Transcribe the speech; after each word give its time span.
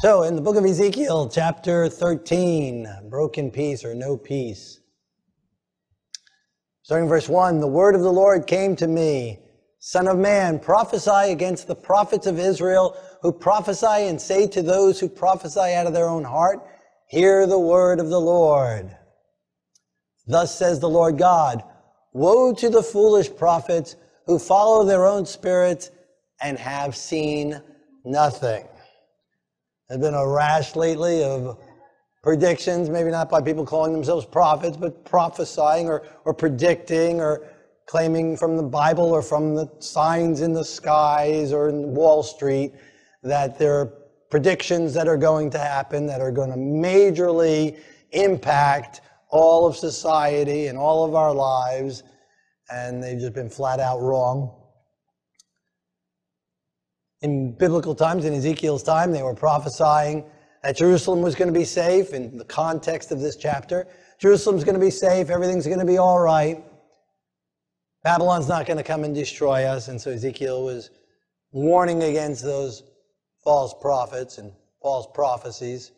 So, 0.00 0.22
in 0.22 0.34
the 0.34 0.40
book 0.40 0.56
of 0.56 0.64
Ezekiel, 0.64 1.28
chapter 1.28 1.86
13, 1.86 2.88
broken 3.10 3.50
peace 3.50 3.84
or 3.84 3.94
no 3.94 4.16
peace. 4.16 4.80
Starting 6.80 7.06
verse 7.06 7.28
1 7.28 7.60
The 7.60 7.66
word 7.66 7.94
of 7.94 8.00
the 8.00 8.10
Lord 8.10 8.46
came 8.46 8.74
to 8.76 8.88
me, 8.88 9.40
Son 9.78 10.08
of 10.08 10.16
man, 10.16 10.58
prophesy 10.58 11.30
against 11.30 11.66
the 11.66 11.74
prophets 11.74 12.26
of 12.26 12.38
Israel 12.38 12.96
who 13.20 13.30
prophesy 13.30 14.08
and 14.08 14.18
say 14.18 14.46
to 14.46 14.62
those 14.62 14.98
who 14.98 15.06
prophesy 15.06 15.74
out 15.74 15.86
of 15.86 15.92
their 15.92 16.08
own 16.08 16.24
heart, 16.24 16.60
Hear 17.08 17.46
the 17.46 17.60
word 17.60 18.00
of 18.00 18.08
the 18.08 18.20
Lord. 18.22 18.96
Thus 20.26 20.56
says 20.56 20.80
the 20.80 20.88
Lord 20.88 21.18
God 21.18 21.62
Woe 22.14 22.54
to 22.54 22.70
the 22.70 22.82
foolish 22.82 23.28
prophets 23.36 23.96
who 24.24 24.38
follow 24.38 24.82
their 24.82 25.04
own 25.04 25.26
spirits 25.26 25.90
and 26.40 26.58
have 26.58 26.96
seen 26.96 27.60
nothing. 28.02 28.66
There's 29.90 30.00
been 30.00 30.14
a 30.14 30.24
rash 30.24 30.76
lately 30.76 31.24
of 31.24 31.58
predictions, 32.22 32.88
maybe 32.88 33.10
not 33.10 33.28
by 33.28 33.42
people 33.42 33.66
calling 33.66 33.92
themselves 33.92 34.24
prophets, 34.24 34.76
but 34.76 35.04
prophesying 35.04 35.88
or, 35.88 36.06
or 36.24 36.32
predicting 36.32 37.20
or 37.20 37.48
claiming 37.86 38.36
from 38.36 38.56
the 38.56 38.62
Bible 38.62 39.06
or 39.06 39.20
from 39.20 39.56
the 39.56 39.68
signs 39.80 40.42
in 40.42 40.52
the 40.52 40.64
skies 40.64 41.52
or 41.52 41.68
in 41.68 41.92
Wall 41.92 42.22
Street 42.22 42.72
that 43.24 43.58
there 43.58 43.80
are 43.80 43.86
predictions 44.30 44.94
that 44.94 45.08
are 45.08 45.16
going 45.16 45.50
to 45.50 45.58
happen 45.58 46.06
that 46.06 46.20
are 46.20 46.30
going 46.30 46.50
to 46.50 46.56
majorly 46.56 47.76
impact 48.12 49.00
all 49.30 49.66
of 49.66 49.76
society 49.76 50.68
and 50.68 50.78
all 50.78 51.04
of 51.04 51.16
our 51.16 51.34
lives, 51.34 52.04
and 52.70 53.02
they've 53.02 53.18
just 53.18 53.34
been 53.34 53.50
flat 53.50 53.80
out 53.80 54.00
wrong 54.00 54.59
in 57.22 57.52
biblical 57.52 57.94
times, 57.94 58.24
in 58.24 58.32
Ezekiel's 58.34 58.82
time, 58.82 59.12
they 59.12 59.22
were 59.22 59.34
prophesying 59.34 60.24
that 60.62 60.76
Jerusalem 60.76 61.22
was 61.22 61.34
going 61.34 61.52
to 61.52 61.58
be 61.58 61.64
safe 61.64 62.12
in 62.12 62.36
the 62.36 62.44
context 62.44 63.12
of 63.12 63.20
this 63.20 63.36
chapter. 63.36 63.86
Jerusalem's 64.18 64.64
going 64.64 64.74
to 64.74 64.80
be 64.80 64.90
safe, 64.90 65.30
everything's 65.30 65.66
going 65.66 65.78
to 65.78 65.86
be 65.86 65.98
all 65.98 66.20
right. 66.20 66.62
Babylon's 68.02 68.48
not 68.48 68.66
going 68.66 68.78
to 68.78 68.82
come 68.82 69.04
and 69.04 69.14
destroy 69.14 69.64
us. 69.64 69.88
And 69.88 70.00
so 70.00 70.10
Ezekiel 70.10 70.64
was 70.64 70.90
warning 71.52 72.02
against 72.02 72.42
those 72.42 72.82
false 73.44 73.74
prophets 73.80 74.38
and 74.38 74.52
false 74.80 75.06
prophecies. 75.12 75.92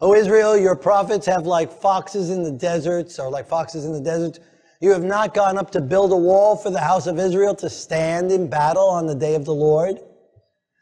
O 0.00 0.14
Israel, 0.14 0.56
your 0.56 0.74
prophets 0.74 1.26
have 1.26 1.46
like 1.46 1.70
foxes 1.72 2.30
in 2.30 2.42
the 2.42 2.50
deserts, 2.50 3.18
or 3.18 3.30
like 3.30 3.46
foxes 3.46 3.84
in 3.84 3.92
the 3.92 4.00
deserts 4.00 4.40
you 4.80 4.90
have 4.90 5.04
not 5.04 5.34
gone 5.34 5.58
up 5.58 5.70
to 5.72 5.80
build 5.80 6.12
a 6.12 6.16
wall 6.16 6.56
for 6.56 6.70
the 6.70 6.80
house 6.80 7.06
of 7.06 7.18
Israel 7.18 7.54
to 7.56 7.70
stand 7.70 8.30
in 8.32 8.48
battle 8.48 8.88
on 8.88 9.06
the 9.06 9.14
day 9.14 9.34
of 9.34 9.44
the 9.44 9.54
Lord. 9.54 9.98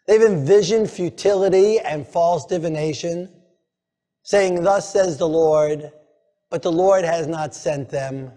They've 0.06 0.22
envisioned 0.22 0.90
futility 0.90 1.78
and 1.78 2.06
false 2.06 2.46
divination, 2.46 3.30
saying, 4.24 4.62
Thus 4.62 4.92
says 4.92 5.18
the 5.18 5.28
Lord, 5.28 5.92
but 6.50 6.62
the 6.62 6.72
Lord 6.72 7.04
has 7.04 7.26
not 7.26 7.54
sent 7.54 7.88
them, 7.88 8.32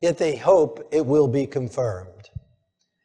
yet 0.00 0.18
they 0.18 0.36
hope 0.36 0.88
it 0.92 1.04
will 1.04 1.28
be 1.28 1.46
confirmed. 1.46 2.10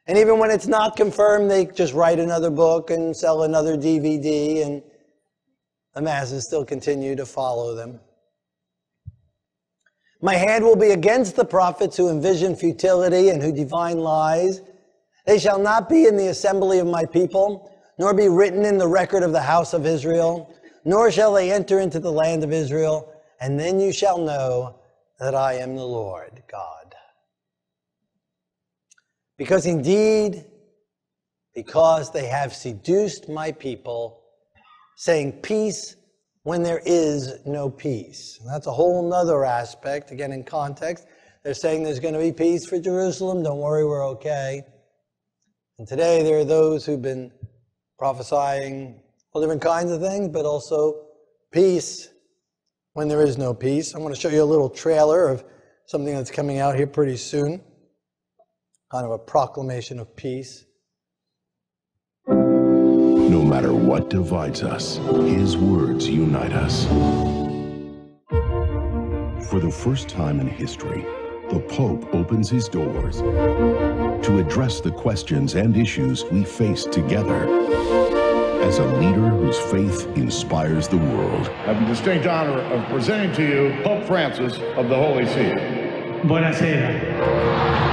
And 0.05 0.17
even 0.17 0.39
when 0.39 0.49
it's 0.49 0.67
not 0.67 0.95
confirmed, 0.95 1.51
they 1.51 1.65
just 1.65 1.93
write 1.93 2.19
another 2.19 2.49
book 2.49 2.89
and 2.89 3.15
sell 3.15 3.43
another 3.43 3.77
DVD, 3.77 4.65
and 4.65 4.81
the 5.93 6.01
masses 6.01 6.45
still 6.45 6.65
continue 6.65 7.15
to 7.15 7.25
follow 7.25 7.75
them. 7.75 7.99
My 10.21 10.35
hand 10.35 10.65
will 10.65 10.75
be 10.75 10.91
against 10.91 11.35
the 11.35 11.45
prophets 11.45 11.95
who 11.95 12.09
envision 12.09 12.55
futility 12.55 13.29
and 13.29 13.41
who 13.41 13.53
divine 13.53 13.99
lies. 13.99 14.61
They 15.25 15.39
shall 15.39 15.59
not 15.59 15.87
be 15.87 16.05
in 16.05 16.17
the 16.17 16.27
assembly 16.27 16.79
of 16.79 16.87
my 16.87 17.05
people, 17.05 17.71
nor 17.97 18.13
be 18.13 18.27
written 18.27 18.65
in 18.65 18.77
the 18.77 18.87
record 18.87 19.23
of 19.23 19.31
the 19.31 19.41
house 19.41 19.73
of 19.73 19.85
Israel, 19.85 20.53
nor 20.83 21.11
shall 21.11 21.33
they 21.33 21.51
enter 21.51 21.79
into 21.79 21.99
the 21.99 22.11
land 22.11 22.43
of 22.43 22.51
Israel. 22.51 23.13
And 23.39 23.57
then 23.57 23.79
you 23.79 23.93
shall 23.93 24.17
know 24.17 24.79
that 25.19 25.35
I 25.35 25.53
am 25.53 25.75
the 25.75 25.85
Lord 25.85 26.43
God. 26.51 26.95
Because 29.37 29.65
indeed, 29.65 30.45
because 31.55 32.11
they 32.11 32.25
have 32.25 32.53
seduced 32.53 33.29
my 33.29 33.53
people, 33.53 34.21
saying, 34.97 35.31
Peace 35.41 35.95
when 36.49 36.63
there 36.63 36.81
is 36.83 37.45
no 37.45 37.69
peace. 37.69 38.39
And 38.41 38.49
that's 38.49 38.65
a 38.65 38.71
whole 38.71 39.07
nother 39.07 39.45
aspect, 39.45 40.09
again, 40.09 40.31
in 40.31 40.43
context. 40.43 41.05
They're 41.43 41.53
saying 41.53 41.83
there's 41.83 41.99
going 41.99 42.15
to 42.15 42.19
be 42.19 42.31
peace 42.31 42.65
for 42.65 42.79
Jerusalem. 42.79 43.43
Don't 43.43 43.59
worry, 43.59 43.85
we're 43.85 44.07
okay. 44.13 44.63
And 45.77 45.87
today 45.87 46.23
there 46.23 46.39
are 46.39 46.43
those 46.43 46.87
who've 46.87 47.03
been 47.03 47.31
prophesying 47.99 48.99
all 49.31 49.41
different 49.43 49.61
kinds 49.61 49.91
of 49.91 50.01
things, 50.01 50.29
but 50.29 50.45
also 50.45 51.05
peace 51.51 52.09
when 52.93 53.07
there 53.07 53.21
is 53.21 53.37
no 53.37 53.53
peace. 53.53 53.93
I 53.93 53.99
want 53.99 54.15
to 54.15 54.19
show 54.19 54.29
you 54.29 54.41
a 54.41 54.43
little 54.43 54.71
trailer 54.71 55.29
of 55.29 55.43
something 55.85 56.15
that's 56.15 56.31
coming 56.31 56.57
out 56.57 56.75
here 56.75 56.87
pretty 56.87 57.17
soon, 57.17 57.61
kind 58.91 59.05
of 59.05 59.11
a 59.11 59.19
proclamation 59.19 59.99
of 59.99 60.15
peace. 60.15 60.65
No 63.29 63.43
matter 63.43 63.75
what 63.75 64.09
divides 64.09 64.63
us, 64.63 64.97
His 64.97 65.55
words 65.55 66.09
unite 66.09 66.51
us. 66.51 66.87
For 69.47 69.59
the 69.59 69.69
first 69.69 70.09
time 70.09 70.39
in 70.39 70.47
history, 70.47 71.05
the 71.51 71.59
Pope 71.59 72.11
opens 72.11 72.49
his 72.49 72.67
doors 72.67 73.17
to 73.17 74.39
address 74.39 74.81
the 74.81 74.89
questions 74.89 75.53
and 75.53 75.77
issues 75.77 76.25
we 76.31 76.43
face 76.43 76.85
together. 76.85 77.47
As 78.63 78.79
a 78.79 78.85
leader 78.97 79.29
whose 79.29 79.59
faith 79.59 80.07
inspires 80.17 80.87
the 80.87 80.97
world. 80.97 81.49
I 81.49 81.73
have 81.73 81.79
the 81.81 81.85
distinct 81.85 82.25
honor 82.25 82.59
of 82.59 82.83
presenting 82.89 83.31
to 83.35 83.43
you 83.43 83.83
Pope 83.83 84.05
Francis 84.05 84.55
of 84.75 84.89
the 84.89 84.95
Holy 84.95 85.27
See. 85.27 85.53
Buonasera. 86.23 87.88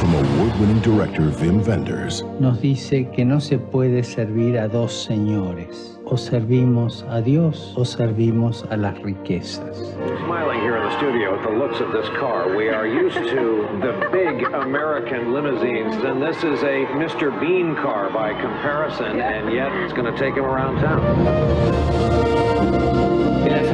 From 0.00 0.14
award-winning 0.14 0.80
director 0.80 1.30
Wim 1.42 1.62
Wenders. 1.66 2.22
Nos 2.40 2.58
dice 2.62 3.10
que 3.14 3.22
no 3.22 3.38
se 3.38 3.58
puede 3.58 4.02
servir 4.02 4.56
a 4.56 4.66
dos 4.66 4.94
señores. 4.94 6.00
O 6.06 6.16
servimos 6.16 7.04
a 7.10 7.20
Dios 7.20 7.74
o 7.76 7.84
servimos 7.84 8.64
a 8.70 8.78
las 8.78 8.98
riquezas. 9.02 9.76
Smiling 10.24 10.62
here 10.62 10.78
in 10.78 10.84
the 10.88 10.96
studio 10.96 11.36
at 11.38 11.42
the 11.46 11.54
looks 11.54 11.80
of 11.82 11.92
this 11.92 12.08
car. 12.18 12.56
We 12.56 12.70
are 12.70 12.86
used 12.86 13.18
to 13.18 13.68
the 13.82 14.08
big 14.10 14.42
American 14.54 15.34
limousines, 15.34 15.94
and 16.02 16.22
this 16.22 16.38
is 16.44 16.62
a 16.62 16.86
Mr. 16.96 17.30
Bean 17.38 17.76
car 17.76 18.08
by 18.08 18.32
comparison, 18.40 19.20
and 19.20 19.52
yet 19.52 19.70
it's 19.84 19.92
going 19.92 20.10
to 20.10 20.18
take 20.18 20.34
him 20.34 20.46
around 20.46 20.80
town. 20.80 21.60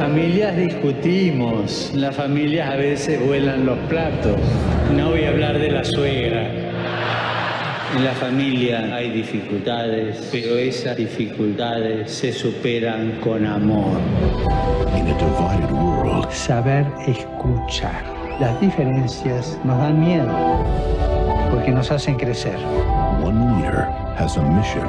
En 0.07 0.13
las 0.13 0.21
familias 0.21 0.55
discutimos, 0.55 1.91
en 1.93 1.99
las 1.99 2.15
familias 2.15 2.69
a 2.69 2.77
veces 2.77 3.19
vuelan 3.27 3.65
los 3.65 3.77
platos. 3.89 4.39
No 4.95 5.09
voy 5.09 5.25
a 5.25 5.29
hablar 5.31 5.59
de 5.59 5.69
la 5.69 5.83
suegra. 5.83 6.49
En 7.93 8.05
la 8.05 8.13
familia 8.13 8.95
hay 8.95 9.11
dificultades, 9.11 10.29
pero 10.31 10.55
esas 10.55 10.95
dificultades 10.95 12.09
se 12.09 12.31
superan 12.31 13.19
con 13.19 13.45
amor. 13.45 13.99
In 14.95 15.07
a 15.07 15.17
divided 15.17 15.71
world, 15.71 16.31
Saber 16.31 16.85
escuchar. 17.05 18.01
Las 18.39 18.59
diferencias 18.61 19.59
nos 19.65 19.77
dan 19.77 19.99
miedo, 19.99 20.31
porque 21.51 21.71
nos 21.71 21.91
hacen 21.91 22.15
crecer. 22.15 22.55
one 23.21 23.61
leader 23.61 23.89
has 24.17 24.37
a 24.37 24.41
mission 24.41 24.87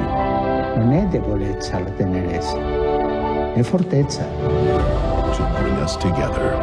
Non 0.77 0.93
è 0.93 1.05
debolezza 1.07 1.79
la 1.79 1.89
tenerezza, 1.89 2.55
è 3.53 3.61
fortezza. 3.61 4.25
to 5.39 5.45
bring 5.57 5.77
us 5.77 5.95
together. 5.97 6.57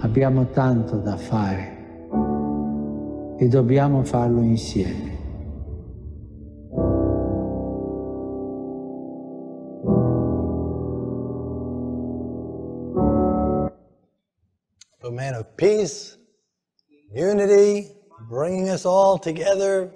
Abbiamo 0.00 0.46
tanto 0.50 0.96
da 0.96 1.16
fare 1.16 1.74
e 3.38 3.48
dobbiamo 3.48 4.02
farlo 4.02 4.40
insieme. 4.40 5.15
Peace, 15.56 16.16
unity, 17.12 17.92
bringing 18.28 18.68
us 18.68 18.84
all 18.84 19.18
together, 19.18 19.92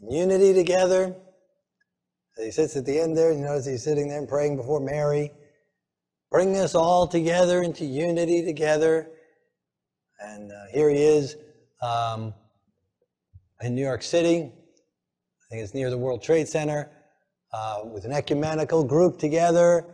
unity 0.00 0.54
together. 0.54 1.14
He 2.36 2.50
sits 2.50 2.76
at 2.76 2.84
the 2.84 2.98
end 2.98 3.16
there, 3.16 3.32
you 3.32 3.40
notice 3.40 3.66
he's 3.66 3.84
sitting 3.84 4.08
there 4.08 4.18
and 4.18 4.28
praying 4.28 4.56
before 4.56 4.80
Mary, 4.80 5.30
bringing 6.30 6.56
us 6.56 6.74
all 6.74 7.06
together 7.06 7.62
into 7.62 7.84
unity 7.84 8.44
together. 8.44 9.08
And 10.20 10.50
uh, 10.50 10.54
here 10.72 10.90
he 10.90 11.02
is 11.02 11.36
um, 11.80 12.34
in 13.60 13.74
New 13.74 13.82
York 13.82 14.02
City. 14.02 14.36
I 14.36 15.44
think 15.50 15.62
it's 15.62 15.74
near 15.74 15.90
the 15.90 15.98
World 15.98 16.22
Trade 16.22 16.48
Center, 16.48 16.90
uh, 17.52 17.82
with 17.84 18.04
an 18.04 18.12
ecumenical 18.12 18.82
group 18.82 19.18
together, 19.18 19.86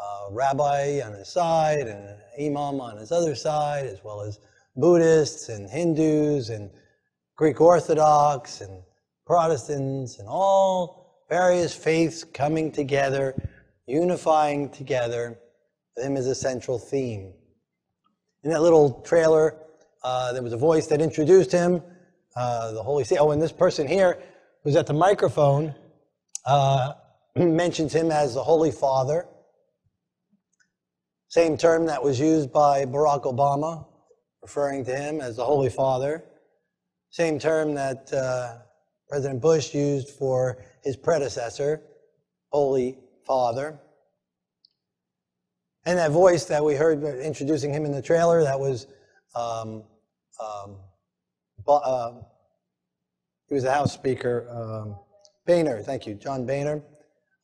uh, 0.00 0.30
rabbi 0.30 1.00
on 1.04 1.12
his 1.12 1.28
side 1.28 1.80
and 1.80 2.08
an 2.08 2.18
imam 2.40 2.80
on 2.80 2.96
his 2.96 3.12
other 3.12 3.34
side, 3.34 3.86
as 3.86 4.02
well 4.02 4.22
as 4.22 4.38
Buddhists 4.76 5.48
and 5.48 5.68
Hindus 5.68 6.50
and 6.50 6.70
Greek 7.36 7.60
Orthodox 7.60 8.60
and 8.60 8.82
Protestants 9.26 10.18
and 10.18 10.28
all 10.28 11.24
various 11.28 11.74
faiths 11.74 12.24
coming 12.24 12.72
together, 12.72 13.34
unifying 13.86 14.70
together. 14.70 15.38
Him 15.96 16.16
as 16.16 16.26
a 16.26 16.34
central 16.34 16.78
theme. 16.78 17.34
In 18.44 18.50
that 18.50 18.62
little 18.62 19.02
trailer, 19.02 19.56
uh, 20.02 20.32
there 20.32 20.42
was 20.42 20.54
a 20.54 20.56
voice 20.56 20.86
that 20.86 21.02
introduced 21.02 21.52
him, 21.52 21.82
uh, 22.34 22.72
the 22.72 22.82
Holy 22.82 23.04
See. 23.04 23.18
Oh, 23.18 23.30
and 23.30 23.40
this 23.42 23.52
person 23.52 23.86
here, 23.86 24.18
who's 24.64 24.74
at 24.74 24.86
the 24.86 24.94
microphone, 24.94 25.74
uh, 26.46 26.94
mentions 27.36 27.94
him 27.94 28.10
as 28.10 28.34
the 28.34 28.42
Holy 28.42 28.70
Father. 28.72 29.26
Same 31.28 31.56
term 31.56 31.86
that 31.86 32.02
was 32.02 32.18
used 32.18 32.52
by 32.52 32.84
Barack 32.84 33.24
Obama, 33.24 33.86
referring 34.42 34.84
to 34.84 34.96
him 34.96 35.20
as 35.20 35.36
the 35.36 35.44
Holy 35.44 35.70
Father. 35.70 36.24
Same 37.10 37.38
term 37.38 37.74
that 37.74 38.12
uh, 38.12 38.58
President 39.08 39.40
Bush 39.40 39.74
used 39.74 40.10
for 40.10 40.64
his 40.82 40.96
predecessor, 40.96 41.82
Holy 42.50 42.98
Father. 43.26 43.78
And 45.84 45.98
that 45.98 46.10
voice 46.10 46.44
that 46.46 46.64
we 46.64 46.74
heard 46.74 47.02
introducing 47.20 47.72
him 47.72 47.84
in 47.84 47.92
the 47.92 48.02
trailer, 48.02 48.42
that 48.42 48.58
was, 48.58 48.86
um, 49.34 49.82
um, 50.40 50.76
uh, 51.66 52.12
he 53.48 53.54
was 53.54 53.64
the 53.64 53.72
House 53.72 53.92
Speaker, 53.92 54.46
um, 54.50 54.96
Boehner, 55.46 55.82
thank 55.82 56.06
you, 56.06 56.14
John 56.14 56.46
Boehner. 56.46 56.82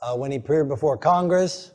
Uh, 0.01 0.15
when 0.17 0.31
he 0.31 0.37
appeared 0.37 0.69
before 0.69 0.97
Congress, 0.97 1.73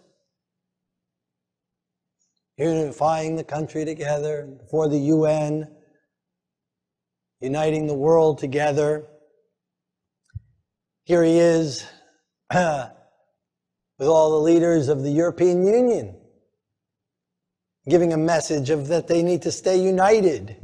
unifying 2.57 3.35
the 3.35 3.43
country 3.43 3.85
together, 3.85 4.47
before 4.59 4.87
the 4.89 4.99
UN, 4.99 5.67
uniting 7.39 7.87
the 7.87 7.93
world 7.93 8.37
together. 8.39 9.05
Here 11.03 11.23
he 11.23 11.37
is 11.37 11.85
with 12.53 14.07
all 14.07 14.31
the 14.31 14.43
leaders 14.43 14.87
of 14.87 15.03
the 15.03 15.11
European 15.11 15.65
Union 15.65 16.15
giving 17.89 18.13
a 18.13 18.17
message 18.17 18.69
of 18.69 18.87
that 18.87 19.07
they 19.07 19.21
need 19.21 19.41
to 19.41 19.51
stay 19.51 19.77
united, 19.77 20.55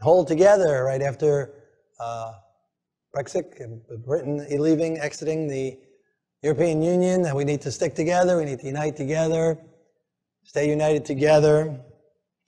hold 0.00 0.26
together 0.26 0.84
right 0.84 1.02
after 1.02 1.52
uh, 1.98 2.32
Brexit, 3.14 3.44
Britain 4.04 4.46
leaving, 4.50 4.98
exiting 4.98 5.48
the 5.48 5.78
European 6.42 6.80
Union, 6.80 7.22
that 7.22 7.36
we 7.36 7.44
need 7.44 7.60
to 7.60 7.70
stick 7.70 7.94
together, 7.94 8.38
we 8.38 8.46
need 8.46 8.60
to 8.60 8.66
unite 8.66 8.96
together, 8.96 9.58
stay 10.50 10.68
united 10.68 11.04
together, 11.04 11.78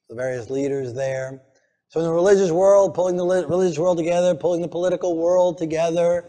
the 0.09 0.17
various 0.17 0.51
leaders 0.51 0.93
there. 0.93 1.41
So 1.87 2.01
in 2.01 2.07
the 2.07 2.13
religious 2.13 2.51
world, 2.51 2.95
pulling 2.95 3.17
the 3.17 3.25
religious 3.25 3.79
world 3.79 3.97
together, 3.97 4.35
pulling 4.35 4.61
the 4.61 4.67
political 4.67 5.17
world 5.17 5.57
together, 5.57 6.29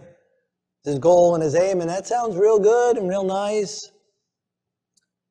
his 0.84 1.00
goal 1.00 1.34
and 1.34 1.44
his 1.44 1.56
aim, 1.56 1.82
and 1.82 1.90
that 1.90 2.06
sounds 2.06 2.36
real 2.36 2.60
good 2.60 2.98
and 2.98 3.10
real 3.10 3.24
nice 3.24 3.90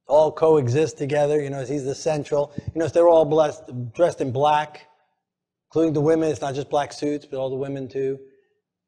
all 0.08 0.32
coexist 0.32 0.98
together. 0.98 1.40
You 1.40 1.48
know, 1.48 1.64
he's 1.64 1.84
the 1.84 1.94
central. 1.94 2.52
You 2.74 2.80
know, 2.80 2.88
they're 2.88 3.08
all 3.08 3.24
blessed, 3.24 3.92
dressed 3.94 4.20
in 4.20 4.32
black, 4.32 4.88
including 5.70 5.92
the 5.92 6.00
women. 6.00 6.28
It's 6.28 6.40
not 6.40 6.56
just 6.56 6.68
black 6.68 6.92
suits, 6.92 7.24
but 7.24 7.38
all 7.38 7.50
the 7.50 7.54
women 7.54 7.86
too. 7.86 8.18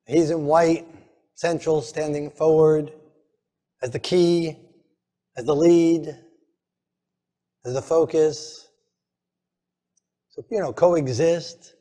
He's 0.09 0.31
in 0.31 0.45
white, 0.47 0.89
central, 1.37 1.83
standing 1.83 2.33
forward 2.33 2.93
as 3.81 3.93
the 3.93 4.01
key, 4.01 4.57
as 5.37 5.45
the 5.45 5.55
lead, 5.55 6.19
the 7.73 7.83
focus. 7.83 8.69
So, 10.31 10.45
you 10.51 10.61
know, 10.61 10.73
coexist. 10.73 11.75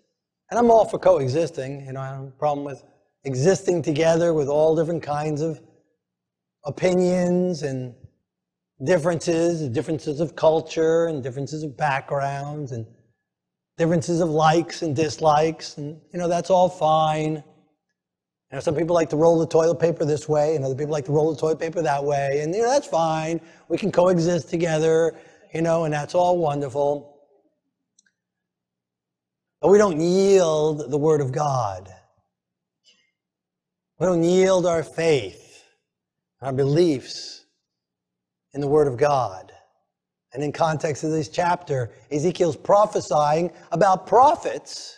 And 0.50 0.60
I'm 0.60 0.72
all 0.72 0.86
for 0.86 1.00
coexisting. 1.00 1.86
You 1.86 1.94
know, 1.94 2.00
I 2.00 2.08
have 2.08 2.24
a 2.24 2.32
problem 2.32 2.66
with 2.66 2.84
existing 3.26 3.82
together 3.82 4.34
with 4.34 4.48
all 4.48 4.76
different 4.76 5.04
kinds 5.04 5.42
of 5.42 5.60
opinions 6.66 7.64
and 7.64 7.96
differences, 8.84 9.68
differences 9.70 10.20
of 10.20 10.36
culture 10.36 11.08
and 11.08 11.24
differences 11.24 11.64
of 11.64 11.76
backgrounds 11.76 12.72
and 12.72 12.86
differences 13.78 14.22
of 14.22 14.30
likes 14.30 14.82
and 14.82 14.96
dislikes. 14.96 15.78
And, 15.78 16.00
you 16.14 16.20
know, 16.20 16.28
that's 16.28 16.50
all 16.50 16.70
fine. 16.70 17.44
You 18.52 18.58
know, 18.58 18.60
some 18.60 18.76
people 18.76 18.94
like 18.94 19.10
to 19.10 19.18
roll 19.18 19.40
the 19.40 19.48
toilet 19.48 19.80
paper 19.80 20.06
this 20.06 20.30
way 20.30 20.56
and 20.56 20.64
other 20.64 20.76
people 20.76 20.92
like 20.92 21.06
to 21.06 21.12
roll 21.12 21.34
the 21.34 21.40
toilet 21.40 21.60
paper 21.60 21.82
that 21.82 22.04
way. 22.04 22.42
And, 22.42 22.54
you 22.54 22.62
know, 22.62 22.70
that's 22.70 22.88
fine. 22.88 23.42
We 23.68 23.78
can 23.78 23.92
coexist 23.92 24.50
together, 24.50 25.16
you 25.54 25.62
know, 25.62 25.86
and 25.86 25.94
that's 25.94 26.16
all 26.16 26.38
wonderful. 26.38 27.20
But 29.62 29.70
we 29.70 29.78
don't 29.78 30.00
yield 30.00 30.92
the 30.92 30.98
Word 30.98 31.22
of 31.22 31.32
God. 31.32 31.90
We 34.00 34.08
don't 34.08 34.24
yield 34.24 34.66
our 34.66 34.84
faith, 34.84 35.64
our 36.42 36.52
beliefs 36.52 37.46
in 38.54 38.62
the 38.62 38.68
Word 38.68 38.88
of 38.88 38.98
God. 38.98 39.52
And 40.34 40.44
in 40.44 40.52
context 40.52 41.04
of 41.04 41.12
this 41.12 41.30
chapter, 41.30 41.92
Ezekiel's 42.12 42.58
prophesying 42.58 43.52
about 43.72 44.08
prophets 44.08 44.98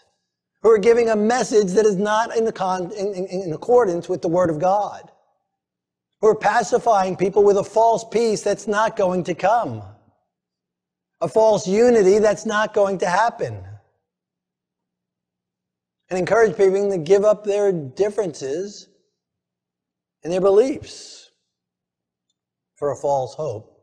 who 0.61 0.71
are 0.71 0.77
giving 0.77 1.09
a 1.09 1.15
message 1.15 1.73
that 1.73 1.85
is 1.85 1.97
not 1.97 2.35
in, 2.35 2.49
con- 2.53 2.91
in, 2.93 3.13
in, 3.13 3.27
in 3.27 3.53
accordance 3.53 4.07
with 4.07 4.21
the 4.21 4.29
Word 4.29 4.49
of 4.49 4.59
God. 4.59 5.11
Who 6.21 6.29
are 6.29 6.35
pacifying 6.35 7.17
people 7.17 7.43
with 7.43 7.57
a 7.57 7.63
false 7.63 8.05
peace 8.05 8.41
that's 8.41 8.67
not 8.67 8.95
going 8.95 9.25
to 9.25 9.35
come. 9.35 9.83
A 11.25 11.27
false 11.27 11.67
unity 11.67 12.19
that's 12.19 12.45
not 12.45 12.75
going 12.75 12.99
to 12.99 13.07
happen. 13.07 13.63
And 16.07 16.19
encourage 16.19 16.55
people 16.55 16.91
to 16.91 16.99
give 16.99 17.25
up 17.25 17.43
their 17.43 17.71
differences 17.71 18.87
and 20.23 20.31
their 20.31 20.39
beliefs 20.39 21.31
for 22.75 22.91
a 22.91 22.95
false 22.95 23.33
hope, 23.33 23.75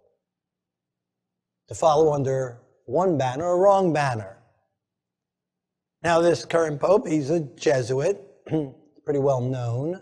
to 1.67 1.75
follow 1.75 2.13
under 2.13 2.61
one 2.85 3.19
banner, 3.19 3.51
a 3.51 3.57
wrong 3.57 3.93
banner. 3.93 4.39
Now, 6.05 6.21
this 6.21 6.45
current 6.45 6.81
pope, 6.81 7.09
he's 7.09 7.31
a 7.31 7.41
Jesuit, 7.41 8.25
pretty 9.05 9.19
well 9.19 9.41
known. 9.41 10.01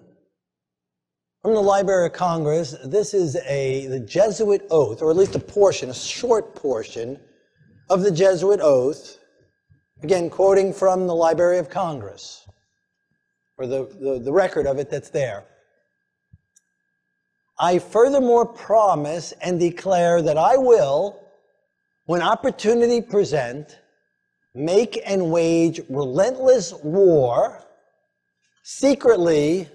From 1.40 1.54
the 1.54 1.62
Library 1.62 2.04
of 2.04 2.12
Congress, 2.12 2.76
this 2.84 3.14
is 3.14 3.36
a 3.46 3.86
the 3.86 4.00
Jesuit 4.00 4.66
oath, 4.70 5.00
or 5.00 5.10
at 5.10 5.16
least 5.16 5.36
a 5.36 5.38
portion, 5.38 5.88
a 5.88 5.94
short 5.94 6.54
portion 6.54 7.18
of 7.90 8.02
the 8.02 8.10
Jesuit 8.10 8.60
oath. 8.62 9.18
Again, 10.02 10.30
quoting 10.30 10.72
from 10.72 11.06
the 11.06 11.14
Library 11.14 11.58
of 11.58 11.68
Congress, 11.68 12.48
or 13.58 13.66
the, 13.66 13.84
the, 14.00 14.18
the 14.18 14.32
record 14.32 14.66
of 14.66 14.78
it 14.78 14.88
that's 14.88 15.10
there. 15.10 15.44
I 17.58 17.78
furthermore 17.78 18.46
promise 18.46 19.32
and 19.42 19.60
declare 19.60 20.22
that 20.22 20.38
I 20.38 20.56
will, 20.56 21.20
when 22.06 22.22
opportunity 22.22 23.02
present, 23.02 23.78
make 24.54 24.98
and 25.04 25.30
wage 25.30 25.82
relentless 25.90 26.72
war, 26.82 27.62
secretly 28.62 29.68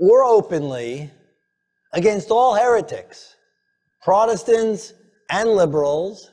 or 0.00 0.24
openly, 0.24 1.12
against 1.92 2.30
all 2.30 2.56
heretics, 2.56 3.36
Protestants 4.02 4.94
and 5.30 5.50
liberals, 5.50 6.32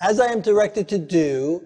as 0.00 0.20
I 0.20 0.26
am 0.26 0.40
directed 0.40 0.88
to 0.88 0.98
do, 0.98 1.64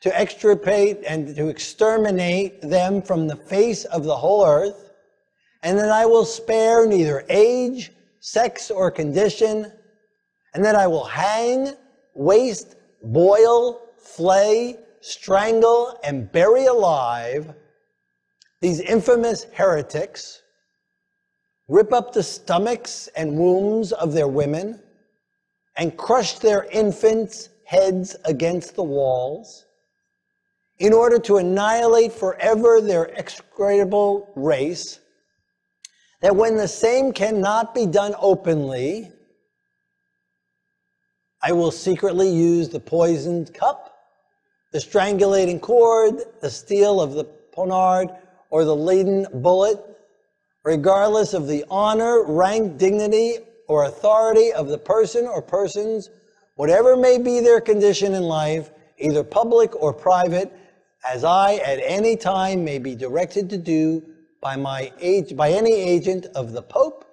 to 0.00 0.18
extirpate 0.18 0.98
and 1.06 1.34
to 1.36 1.48
exterminate 1.48 2.60
them 2.60 3.00
from 3.00 3.26
the 3.26 3.36
face 3.36 3.84
of 3.86 4.04
the 4.04 4.16
whole 4.16 4.46
earth, 4.46 4.92
and 5.62 5.78
that 5.78 5.90
I 5.90 6.04
will 6.04 6.26
spare 6.26 6.86
neither 6.86 7.24
age, 7.28 7.90
sex, 8.20 8.70
or 8.70 8.90
condition, 8.90 9.72
and 10.52 10.64
that 10.64 10.74
I 10.74 10.86
will 10.86 11.04
hang, 11.04 11.72
waste, 12.14 12.76
boil, 13.02 13.80
flay, 13.96 14.76
strangle, 15.00 15.98
and 16.04 16.30
bury 16.30 16.66
alive 16.66 17.54
these 18.64 18.80
infamous 18.80 19.44
heretics, 19.52 20.40
rip 21.68 21.92
up 21.92 22.14
the 22.14 22.22
stomachs 22.22 23.08
and 23.14 23.36
wombs 23.36 23.92
of 23.92 24.14
their 24.14 24.26
women, 24.26 24.80
and 25.76 25.96
crush 25.96 26.38
their 26.38 26.64
infants' 26.64 27.48
heads 27.64 28.16
against 28.24 28.76
the 28.76 28.82
walls, 28.82 29.66
in 30.78 30.92
order 30.92 31.18
to 31.18 31.36
annihilate 31.36 32.12
forever 32.12 32.80
their 32.80 33.16
execrable 33.18 34.32
race 34.34 35.00
that 36.20 36.34
when 36.34 36.56
the 36.56 36.68
same 36.68 37.12
cannot 37.12 37.74
be 37.74 37.86
done 37.86 38.14
openly, 38.18 39.12
I 41.42 41.52
will 41.52 41.70
secretly 41.70 42.30
use 42.30 42.70
the 42.70 42.80
poisoned 42.80 43.52
cup, 43.52 43.94
the 44.72 44.78
strangulating 44.78 45.60
cord, 45.60 46.14
the 46.40 46.48
steel 46.48 47.00
of 47.00 47.12
the 47.12 47.24
poniard, 47.24 48.08
or 48.48 48.64
the 48.64 48.74
laden 48.74 49.26
bullet, 49.34 49.78
regardless 50.64 51.34
of 51.34 51.46
the 51.46 51.64
honor, 51.68 52.24
rank, 52.24 52.78
dignity, 52.78 53.40
or 53.68 53.84
authority 53.84 54.52
of 54.52 54.68
the 54.68 54.78
person 54.78 55.26
or 55.26 55.42
persons, 55.42 56.10
whatever 56.56 56.96
may 56.96 57.18
be 57.18 57.40
their 57.40 57.60
condition 57.60 58.14
in 58.14 58.22
life, 58.22 58.70
either 58.98 59.24
public 59.24 59.74
or 59.80 59.92
private, 59.92 60.52
as 61.04 61.24
I 61.24 61.56
at 61.56 61.80
any 61.82 62.16
time 62.16 62.64
may 62.64 62.78
be 62.78 62.94
directed 62.94 63.50
to 63.50 63.58
do 63.58 64.02
by 64.40 64.56
my 64.56 64.92
age, 65.00 65.36
by 65.36 65.50
any 65.50 65.74
agent 65.74 66.26
of 66.34 66.52
the 66.52 66.62
Pope 66.62 67.04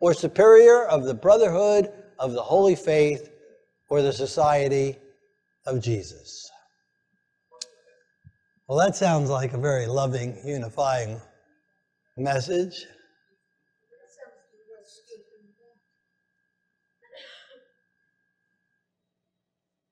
or 0.00 0.14
superior 0.14 0.84
of 0.84 1.04
the 1.04 1.14
Brotherhood 1.14 1.92
of 2.18 2.32
the 2.32 2.42
Holy 2.42 2.76
Faith 2.76 3.30
or 3.88 4.02
the 4.02 4.12
Society 4.12 4.98
of 5.66 5.80
Jesus. 5.80 6.50
Well, 8.68 8.78
that 8.78 8.96
sounds 8.96 9.30
like 9.30 9.52
a 9.52 9.58
very 9.58 9.86
loving, 9.86 10.38
unifying 10.44 11.20
message. 12.16 12.86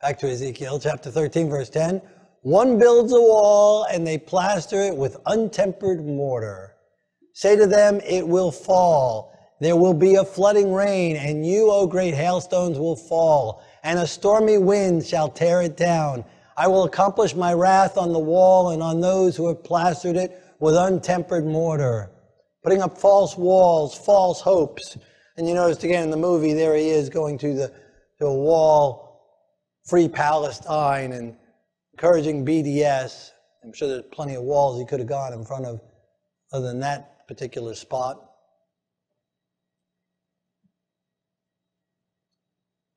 Back 0.03 0.19
to 0.19 0.29
Ezekiel 0.29 0.81
chapter 0.81 1.13
13, 1.13 1.49
verse 1.49 1.71
10. 1.71 2.03
One 2.41 2.77
builds 2.77 3.13
a 3.13 3.21
wall 3.21 3.85
and 3.85 4.05
they 4.05 4.19
plaster 4.19 4.83
it 4.83 4.97
with 4.97 5.17
untempered 5.27 6.05
mortar. 6.05 6.75
Say 7.35 7.55
to 7.55 7.69
them, 7.69 8.01
it 8.05 8.27
will 8.27 8.51
fall. 8.51 9.33
There 9.61 9.77
will 9.77 9.95
be 9.95 10.17
a 10.17 10.25
flooding 10.25 10.73
rain, 10.73 11.15
and 11.15 11.47
you, 11.47 11.71
O 11.71 11.87
great 11.87 12.15
hailstones, 12.15 12.81
will 12.81 12.97
fall, 12.97 13.63
and 13.85 13.97
a 14.01 14.07
stormy 14.09 14.59
wind 14.59 15.07
shall 15.07 15.29
tear 15.29 15.63
it 15.63 15.77
down. 15.77 16.25
I 16.57 16.67
will 16.67 16.83
accomplish 16.83 17.37
my 17.37 17.53
wrath 17.53 17.97
on 17.97 18.13
the 18.13 18.19
wall 18.19 18.71
and 18.71 18.83
on 18.83 19.01
those 19.01 19.37
who 19.37 19.47
have 19.47 19.63
plastered 19.63 20.17
it 20.17 20.37
with 20.59 20.75
untempered 20.75 21.47
mortar, 21.47 22.11
putting 22.65 22.83
up 22.83 22.99
false 22.99 23.37
walls, 23.39 23.95
false 23.95 24.41
hopes. 24.41 24.99
And 25.37 25.49
you 25.49 25.55
noticed 25.55 25.85
again 25.85 26.03
in 26.03 26.11
the 26.11 26.17
movie, 26.17 26.55
there 26.55 26.75
he 26.75 26.89
is 26.89 27.09
going 27.09 27.39
to 27.39 27.55
the 27.55 27.73
to 28.19 28.27
a 28.27 28.35
wall, 28.35 29.12
free 29.85 30.09
Palestine, 30.09 31.13
and 31.13 31.37
encouraging 31.95 32.45
BDS. 32.45 33.31
I'm 33.65 33.73
sure 33.73 33.89
there's 33.89 34.03
plenty 34.13 34.35
of 34.35 34.43
walls 34.43 34.79
he 34.79 34.87
could 34.87 35.01
have 35.01 35.09
gone 35.09 35.33
in 35.33 35.45
front 35.45 35.67
of, 35.67 35.81
other 36.53 36.69
than 36.69 36.81
that 36.81 37.27
particular 37.29 37.75
spot. 37.75 38.29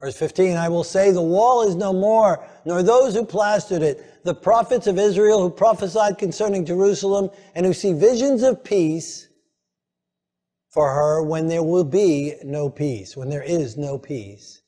Verse 0.02 0.18
15, 0.18 0.58
I 0.58 0.70
will 0.70 0.84
say, 0.84 1.12
the 1.12 1.22
wall 1.22 1.68
is 1.68 1.76
no 1.76 1.94
more, 1.94 2.46
nor 2.66 2.84
those 2.84 3.16
who 3.16 3.26
plastered 3.26 3.82
it. 3.82 4.24
The 4.24 4.36
prophets 4.36 4.88
of 4.88 5.00
Israel 5.00 5.42
who 5.42 5.50
prophesied 5.50 6.18
concerning 6.18 6.66
Jerusalem 6.66 7.30
and 7.56 7.66
who 7.66 7.74
see 7.74 7.94
visions 7.94 8.44
of 8.44 8.64
peace 8.64 9.28
for 10.70 10.94
her 10.94 11.24
when 11.24 11.48
there 11.48 11.64
will 11.64 11.86
be 11.86 12.36
no 12.44 12.70
peace, 12.70 13.16
when 13.16 13.30
there 13.30 13.44
is 13.44 13.78
no 13.78 13.98
peace, 13.98 14.62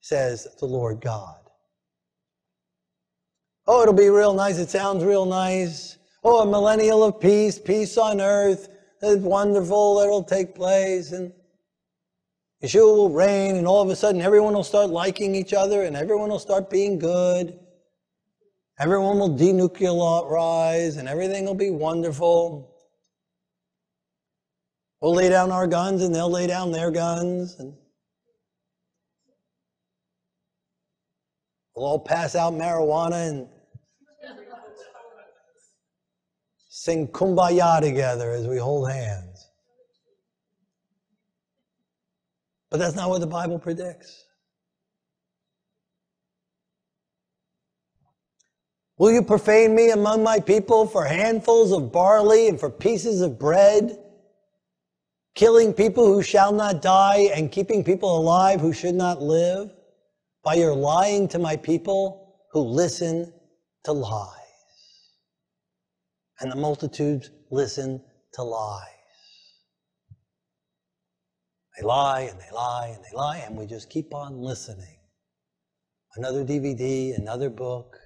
says 0.00 0.48
the 0.58 0.66
Lord 0.66 1.00
God. 1.00 1.41
Oh, 3.74 3.80
it'll 3.80 3.94
be 3.94 4.10
real 4.10 4.34
nice. 4.34 4.58
It 4.58 4.68
sounds 4.68 5.02
real 5.02 5.24
nice. 5.24 5.96
Oh, 6.22 6.42
a 6.42 6.46
millennial 6.46 7.02
of 7.02 7.18
peace, 7.18 7.58
peace 7.58 7.96
on 7.96 8.20
earth. 8.20 8.68
It's 9.00 9.22
wonderful. 9.22 9.98
It'll 10.00 10.22
take 10.22 10.54
place. 10.54 11.12
And 11.12 11.32
Yeshua 12.62 12.94
will 12.94 13.08
reign, 13.08 13.56
and 13.56 13.66
all 13.66 13.80
of 13.80 13.88
a 13.88 13.96
sudden 13.96 14.20
everyone 14.20 14.52
will 14.52 14.62
start 14.62 14.90
liking 14.90 15.34
each 15.34 15.54
other, 15.54 15.84
and 15.84 15.96
everyone 15.96 16.28
will 16.28 16.38
start 16.38 16.68
being 16.68 16.98
good. 16.98 17.58
Everyone 18.78 19.18
will 19.18 19.34
denuclearize, 19.34 20.98
and 20.98 21.08
everything 21.08 21.46
will 21.46 21.54
be 21.54 21.70
wonderful. 21.70 22.76
We'll 25.00 25.14
lay 25.14 25.30
down 25.30 25.50
our 25.50 25.66
guns, 25.66 26.02
and 26.02 26.14
they'll 26.14 26.30
lay 26.30 26.46
down 26.46 26.72
their 26.72 26.90
guns, 26.90 27.56
and 27.58 27.72
we'll 31.74 31.86
all 31.86 31.98
pass 32.00 32.34
out 32.34 32.52
marijuana 32.52 33.30
and 33.30 33.48
sing 36.82 37.06
kumbaya 37.06 37.80
together 37.80 38.32
as 38.32 38.48
we 38.48 38.56
hold 38.56 38.90
hands. 38.90 39.48
But 42.72 42.78
that's 42.78 42.96
not 42.96 43.08
what 43.08 43.20
the 43.20 43.26
Bible 43.28 43.60
predicts. 43.60 44.24
Will 48.98 49.12
you 49.12 49.22
profane 49.22 49.76
me 49.76 49.90
among 49.90 50.24
my 50.24 50.40
people 50.40 50.88
for 50.88 51.04
handfuls 51.04 51.70
of 51.70 51.92
barley 51.92 52.48
and 52.48 52.58
for 52.58 52.68
pieces 52.68 53.20
of 53.20 53.38
bread? 53.38 53.96
Killing 55.36 55.72
people 55.72 56.04
who 56.04 56.20
shall 56.20 56.50
not 56.50 56.82
die 56.82 57.30
and 57.32 57.52
keeping 57.52 57.84
people 57.84 58.18
alive 58.18 58.60
who 58.60 58.72
should 58.72 58.96
not 58.96 59.22
live? 59.22 59.72
By 60.42 60.54
your 60.54 60.74
lying 60.74 61.28
to 61.28 61.38
my 61.38 61.56
people 61.56 62.40
who 62.50 62.58
listen 62.60 63.32
to 63.84 63.92
lies. 63.92 64.41
And 66.42 66.50
the 66.50 66.56
multitudes 66.56 67.30
listen 67.52 68.02
to 68.32 68.42
lies. 68.42 68.88
They 71.78 71.86
lie 71.86 72.22
and 72.22 72.38
they 72.40 72.50
lie 72.52 72.88
and 72.92 73.04
they 73.04 73.16
lie, 73.16 73.38
and 73.46 73.56
we 73.56 73.64
just 73.64 73.88
keep 73.88 74.12
on 74.12 74.40
listening. 74.42 74.98
Another 76.16 76.44
DVD, 76.44 77.16
another 77.16 77.48
book, 77.48 77.96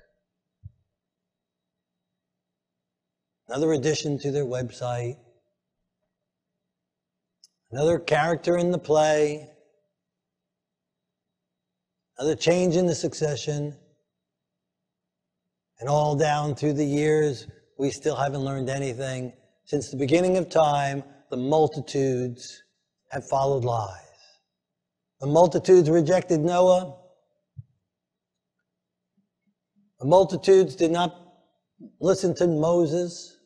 another 3.48 3.72
addition 3.72 4.18
to 4.18 4.30
their 4.30 4.44
website, 4.44 5.16
another 7.72 7.98
character 7.98 8.58
in 8.58 8.70
the 8.70 8.78
play, 8.78 9.48
another 12.18 12.36
change 12.36 12.76
in 12.76 12.86
the 12.86 12.94
succession, 12.94 13.74
and 15.80 15.88
all 15.88 16.14
down 16.14 16.54
through 16.54 16.74
the 16.74 16.84
years, 16.84 17.48
we 17.78 17.90
still 17.90 18.16
haven't 18.16 18.40
learned 18.40 18.68
anything. 18.70 19.32
Since 19.64 19.90
the 19.90 19.96
beginning 19.96 20.36
of 20.36 20.48
time, 20.48 21.02
the 21.30 21.36
multitudes 21.36 22.62
have 23.10 23.28
followed 23.28 23.64
lies. 23.64 24.00
The 25.20 25.26
multitudes 25.26 25.90
rejected 25.90 26.40
Noah. 26.40 26.96
The 30.00 30.06
multitudes 30.06 30.76
did 30.76 30.90
not 30.90 31.14
listen 32.00 32.34
to 32.36 32.46
Moses. 32.46 33.38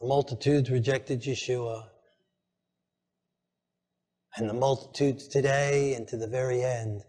The 0.00 0.06
multitudes 0.06 0.70
rejected 0.70 1.22
Yeshua. 1.22 1.88
And 4.36 4.48
the 4.48 4.54
multitudes 4.54 5.28
today 5.28 5.94
and 5.94 6.08
to 6.08 6.16
the 6.16 6.26
very 6.26 6.62
end 6.62 7.02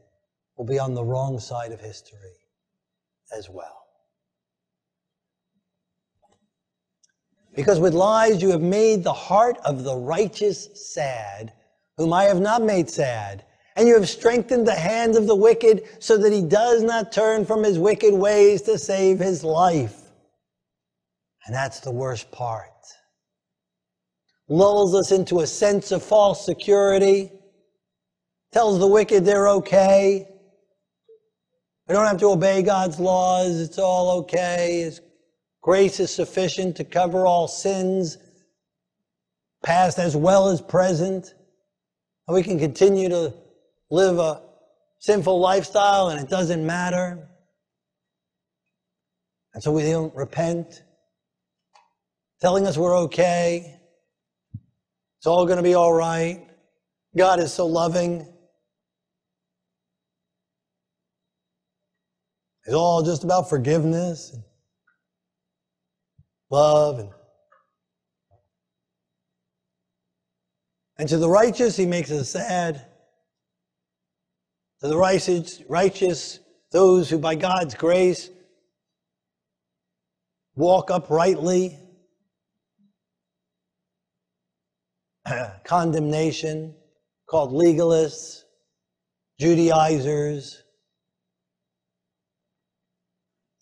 will 0.57 0.65
be 0.65 0.79
on 0.79 0.93
the 0.93 1.03
wrong 1.03 1.39
side 1.39 1.71
of 1.71 1.79
history 1.79 2.37
as 3.35 3.49
well. 3.49 3.83
Because 7.55 7.79
with 7.79 7.93
lies 7.93 8.41
you 8.41 8.49
have 8.49 8.61
made 8.61 9.03
the 9.03 9.13
heart 9.13 9.57
of 9.63 9.83
the 9.83 9.95
righteous 9.95 10.69
sad, 10.93 11.53
whom 11.97 12.11
I 12.11 12.23
have 12.23 12.41
not 12.41 12.63
made 12.63 12.89
sad. 12.89 13.45
And 13.75 13.87
you 13.87 13.95
have 13.95 14.09
strengthened 14.09 14.67
the 14.67 14.75
hand 14.75 15.15
of 15.15 15.27
the 15.27 15.35
wicked 15.35 15.83
so 15.99 16.17
that 16.17 16.31
he 16.31 16.41
does 16.41 16.83
not 16.83 17.11
turn 17.11 17.45
from 17.45 17.63
his 17.63 17.79
wicked 17.79 18.13
ways 18.13 18.61
to 18.63 18.77
save 18.77 19.19
his 19.19 19.43
life. 19.43 19.99
And 21.45 21.55
that's 21.55 21.79
the 21.79 21.91
worst 21.91 22.31
part. 22.31 22.69
Lulls 24.47 24.93
us 24.93 25.11
into 25.11 25.39
a 25.39 25.47
sense 25.47 25.91
of 25.91 26.03
false 26.03 26.45
security, 26.45 27.31
tells 28.51 28.79
the 28.79 28.87
wicked 28.87 29.25
they're 29.25 29.49
okay. 29.49 30.27
We 31.87 31.93
don't 31.93 32.07
have 32.07 32.19
to 32.19 32.27
obey 32.27 32.61
God's 32.61 32.99
laws. 32.99 33.59
It's 33.59 33.77
all 33.77 34.19
okay. 34.19 34.81
It's 34.81 35.01
Grace 35.63 36.01
is 36.01 36.13
sufficient 36.13 36.75
to 36.75 36.83
cover 36.83 37.25
all 37.25 37.47
sins, 37.47 38.17
past 39.63 39.97
as 39.97 40.13
well 40.13 40.49
as 40.49 40.61
present. 40.61 41.33
And 42.27 42.35
we 42.35 42.43
can 42.43 42.59
continue 42.59 43.07
to 43.07 43.33
live 43.89 44.19
a 44.19 44.41
sinful 44.99 45.39
lifestyle 45.39 46.09
and 46.09 46.19
it 46.19 46.29
doesn't 46.29 46.65
matter. 46.65 47.29
And 49.53 49.63
so 49.63 49.71
we 49.71 49.83
don't 49.83 50.13
repent, 50.13 50.83
telling 52.41 52.67
us 52.67 52.77
we're 52.77 52.97
okay. 53.03 53.79
It's 55.19 55.27
all 55.27 55.45
going 55.45 55.57
to 55.57 55.63
be 55.63 55.75
all 55.75 55.93
right. 55.93 56.45
God 57.15 57.39
is 57.39 57.53
so 57.53 57.65
loving. 57.67 58.32
It's 62.65 62.75
all 62.75 63.03
just 63.03 63.23
about 63.23 63.49
forgiveness 63.49 64.31
and 64.33 64.43
love 66.49 66.99
and 66.99 67.09
and 70.97 71.09
to 71.09 71.17
the 71.17 71.29
righteous 71.29 71.75
he 71.75 71.85
makes 71.85 72.11
us 72.11 72.29
sad. 72.29 72.85
To 74.81 74.87
the 74.87 74.97
righteous 74.97 75.61
righteous 75.67 76.39
those 76.71 77.09
who 77.09 77.17
by 77.17 77.35
god's 77.35 77.75
grace 77.75 78.29
walk 80.55 80.91
uprightly 80.91 81.77
condemnation, 85.63 86.75
called 87.27 87.51
legalists, 87.51 88.43
Judaizers, 89.39 90.62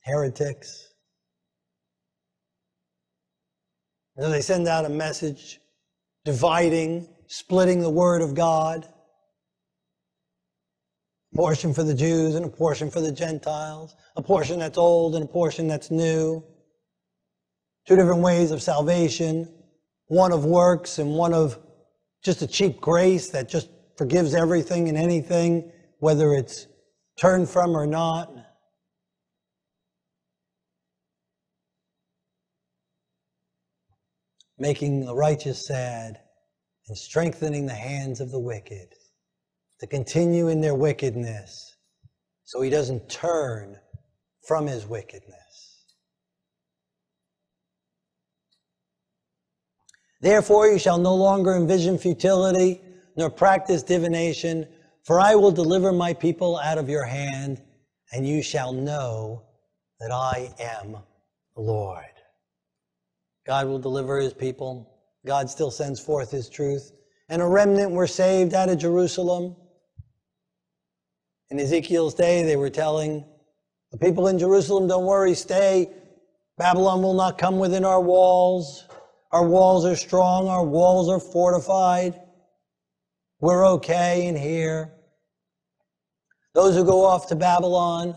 heretics. 0.03 0.87
And 4.15 4.25
so 4.25 4.31
they 4.31 4.41
send 4.41 4.67
out 4.67 4.85
a 4.85 4.89
message 4.89 5.59
dividing, 6.25 7.07
splitting 7.27 7.81
the 7.81 7.89
word 7.89 8.21
of 8.21 8.35
God. 8.35 8.87
A 11.33 11.37
portion 11.37 11.73
for 11.73 11.83
the 11.83 11.93
Jews 11.93 12.35
and 12.35 12.45
a 12.45 12.49
portion 12.49 12.91
for 12.91 12.99
the 12.99 13.11
Gentiles, 13.11 13.95
a 14.17 14.21
portion 14.21 14.59
that's 14.59 14.77
old 14.77 15.15
and 15.15 15.23
a 15.23 15.27
portion 15.27 15.67
that's 15.67 15.89
new. 15.89 16.43
Two 17.87 17.95
different 17.95 18.21
ways 18.21 18.51
of 18.51 18.61
salvation, 18.61 19.47
one 20.07 20.33
of 20.33 20.43
works 20.45 20.99
and 20.99 21.11
one 21.11 21.33
of 21.33 21.57
just 22.23 22.41
a 22.41 22.47
cheap 22.47 22.81
grace 22.81 23.29
that 23.29 23.49
just 23.49 23.69
forgives 23.97 24.35
everything 24.35 24.89
and 24.89 24.97
anything, 24.97 25.71
whether 25.99 26.33
it's 26.33 26.67
turned 27.17 27.49
from 27.49 27.75
or 27.75 27.87
not. 27.87 28.31
Making 34.61 35.07
the 35.07 35.15
righteous 35.15 35.65
sad 35.65 36.19
and 36.87 36.95
strengthening 36.95 37.65
the 37.65 37.73
hands 37.73 38.21
of 38.21 38.29
the 38.29 38.39
wicked 38.39 38.93
to 39.79 39.87
continue 39.87 40.49
in 40.49 40.61
their 40.61 40.75
wickedness 40.75 41.77
so 42.43 42.61
he 42.61 42.69
doesn't 42.69 43.09
turn 43.09 43.79
from 44.47 44.67
his 44.67 44.85
wickedness. 44.85 45.87
Therefore, 50.21 50.67
you 50.67 50.77
shall 50.77 50.99
no 50.99 51.15
longer 51.15 51.55
envision 51.55 51.97
futility 51.97 52.81
nor 53.17 53.31
practice 53.31 53.81
divination, 53.81 54.67
for 55.03 55.19
I 55.19 55.33
will 55.33 55.51
deliver 55.51 55.91
my 55.91 56.13
people 56.13 56.59
out 56.59 56.77
of 56.77 56.87
your 56.87 57.05
hand, 57.05 57.63
and 58.13 58.27
you 58.27 58.43
shall 58.43 58.73
know 58.73 59.41
that 59.99 60.11
I 60.11 60.53
am 60.59 60.97
the 61.55 61.61
Lord. 61.61 62.10
God 63.51 63.67
will 63.67 63.79
deliver 63.79 64.17
his 64.17 64.33
people. 64.33 64.89
God 65.25 65.49
still 65.49 65.71
sends 65.71 65.99
forth 65.99 66.31
his 66.31 66.47
truth. 66.47 66.93
And 67.27 67.41
a 67.41 67.45
remnant 67.45 67.91
were 67.91 68.07
saved 68.07 68.53
out 68.53 68.69
of 68.69 68.77
Jerusalem. 68.77 69.57
In 71.49 71.59
Ezekiel's 71.59 72.13
day, 72.13 72.43
they 72.43 72.55
were 72.55 72.69
telling 72.69 73.25
the 73.91 73.97
people 73.97 74.27
in 74.27 74.39
Jerusalem, 74.39 74.87
don't 74.87 75.03
worry, 75.03 75.35
stay. 75.35 75.89
Babylon 76.57 77.01
will 77.01 77.13
not 77.13 77.37
come 77.37 77.59
within 77.59 77.83
our 77.83 77.99
walls. 77.99 78.87
Our 79.33 79.45
walls 79.45 79.83
are 79.83 79.97
strong. 79.97 80.47
Our 80.47 80.63
walls 80.63 81.09
are 81.09 81.19
fortified. 81.19 82.21
We're 83.41 83.67
okay 83.71 84.27
in 84.27 84.37
here. 84.37 84.93
Those 86.55 86.73
who 86.73 86.85
go 86.85 87.03
off 87.03 87.27
to 87.27 87.35
Babylon, 87.35 88.15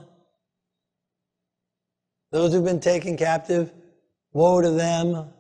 those 2.31 2.53
who've 2.53 2.65
been 2.65 2.79
taken 2.79 3.17
captive, 3.17 3.73
woe 4.35 4.61
to 4.61 4.71
them. 4.71 5.31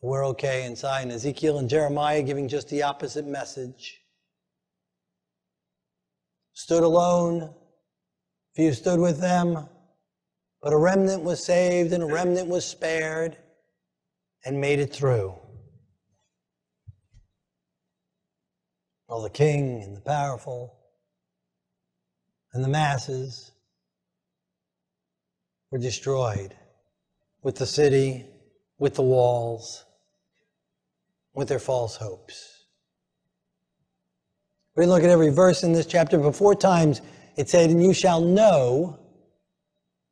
We're 0.00 0.26
okay 0.28 0.64
inside. 0.64 1.02
And 1.02 1.12
Ezekiel 1.12 1.58
and 1.58 1.68
Jeremiah 1.68 2.22
giving 2.22 2.48
just 2.48 2.68
the 2.68 2.82
opposite 2.82 3.26
message. 3.26 4.00
Stood 6.54 6.82
alone, 6.82 7.54
few 8.54 8.72
stood 8.72 8.98
with 8.98 9.20
them, 9.20 9.68
but 10.62 10.72
a 10.72 10.76
remnant 10.76 11.22
was 11.22 11.44
saved 11.44 11.92
and 11.92 12.02
a 12.02 12.06
remnant 12.06 12.48
was 12.48 12.64
spared 12.64 13.36
and 14.44 14.60
made 14.60 14.78
it 14.78 14.92
through. 14.92 15.34
Well, 19.08 19.22
the 19.22 19.30
king 19.30 19.82
and 19.82 19.96
the 19.96 20.00
powerful 20.00 20.78
and 22.52 22.64
the 22.64 22.68
masses 22.68 23.52
were 25.76 25.82
destroyed 25.82 26.54
with 27.42 27.56
the 27.56 27.66
city, 27.66 28.24
with 28.78 28.94
the 28.94 29.02
walls, 29.02 29.84
with 31.34 31.48
their 31.48 31.58
false 31.58 31.96
hopes. 31.96 32.64
We 34.74 34.86
look 34.86 35.02
at 35.02 35.10
every 35.10 35.28
verse 35.28 35.62
in 35.62 35.74
this 35.74 35.84
chapter, 35.84 36.16
but 36.16 36.34
four 36.34 36.54
times 36.54 37.02
it 37.36 37.50
said, 37.50 37.68
And 37.68 37.82
you 37.82 37.92
shall 37.92 38.22
know, 38.22 38.98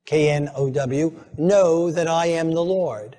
K 0.05 0.29
N 0.29 0.51
O 0.55 0.69
W, 0.69 1.25
know 1.39 1.91
that 1.91 2.09
I 2.09 2.27
am 2.27 2.53
the 2.53 2.63
Lord. 2.63 3.17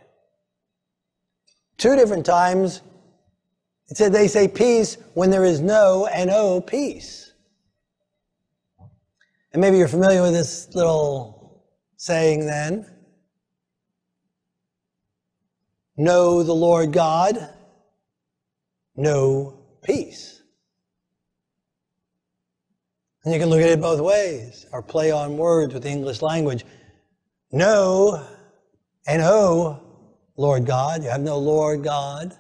Two 1.78 1.96
different 1.96 2.28
times 2.28 2.84
it 3.90 3.98
said 3.98 4.14
they 4.14 4.28
say 4.28 4.48
peace 4.48 4.98
when 5.16 5.32
there 5.32 5.46
is 5.46 5.62
no 5.62 6.06
and 6.06 6.30
oh 6.32 6.62
peace. 6.62 7.34
And 9.52 9.62
maybe 9.62 9.78
you're 9.80 9.88
familiar 9.88 10.22
with 10.22 10.34
this 10.34 10.74
little 10.76 11.35
saying 12.06 12.46
then. 12.46 12.86
Know 15.98 16.44
the 16.44 16.54
Lord 16.54 16.92
God, 16.92 17.50
know 18.96 19.60
peace. 19.84 20.42
And 23.24 23.34
you 23.34 23.40
can 23.40 23.50
look 23.50 23.62
at 23.62 23.70
it 23.70 23.82
both 23.82 24.00
ways, 24.02 24.66
or 24.72 24.84
play 24.84 25.10
on 25.10 25.38
words 25.38 25.74
with 25.74 25.84
the 25.84 25.90
English 25.90 26.22
language. 26.22 26.64
Know 27.52 28.24
and 29.08 29.22
oh, 29.22 29.82
Lord 30.38 30.66
God. 30.66 31.04
You 31.04 31.10
have 31.10 31.22
no 31.22 31.38
Lord 31.38 31.84
God 31.84 32.38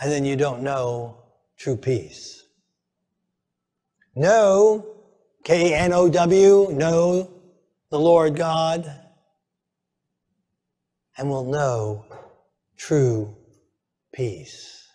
and 0.00 0.10
then 0.10 0.24
you 0.24 0.36
don't 0.36 0.62
know 0.62 1.16
true 1.56 1.76
peace. 1.76 2.44
Know, 4.14 4.86
K 5.44 5.74
N 5.74 5.92
O 5.92 6.08
W, 6.08 6.68
know 6.72 7.30
the 7.90 7.98
Lord 7.98 8.36
God, 8.36 8.90
and 11.18 11.28
will 11.28 11.44
know 11.44 12.04
true 12.76 13.36
peace. 14.14 14.86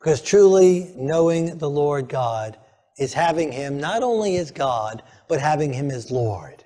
Because 0.00 0.22
truly 0.22 0.92
knowing 0.96 1.58
the 1.58 1.70
Lord 1.70 2.08
God 2.08 2.58
is 2.98 3.12
having 3.12 3.52
Him 3.52 3.78
not 3.78 4.02
only 4.02 4.36
as 4.36 4.50
God, 4.50 5.02
but 5.28 5.40
having 5.40 5.72
Him 5.72 5.90
as 5.90 6.10
Lord. 6.10 6.64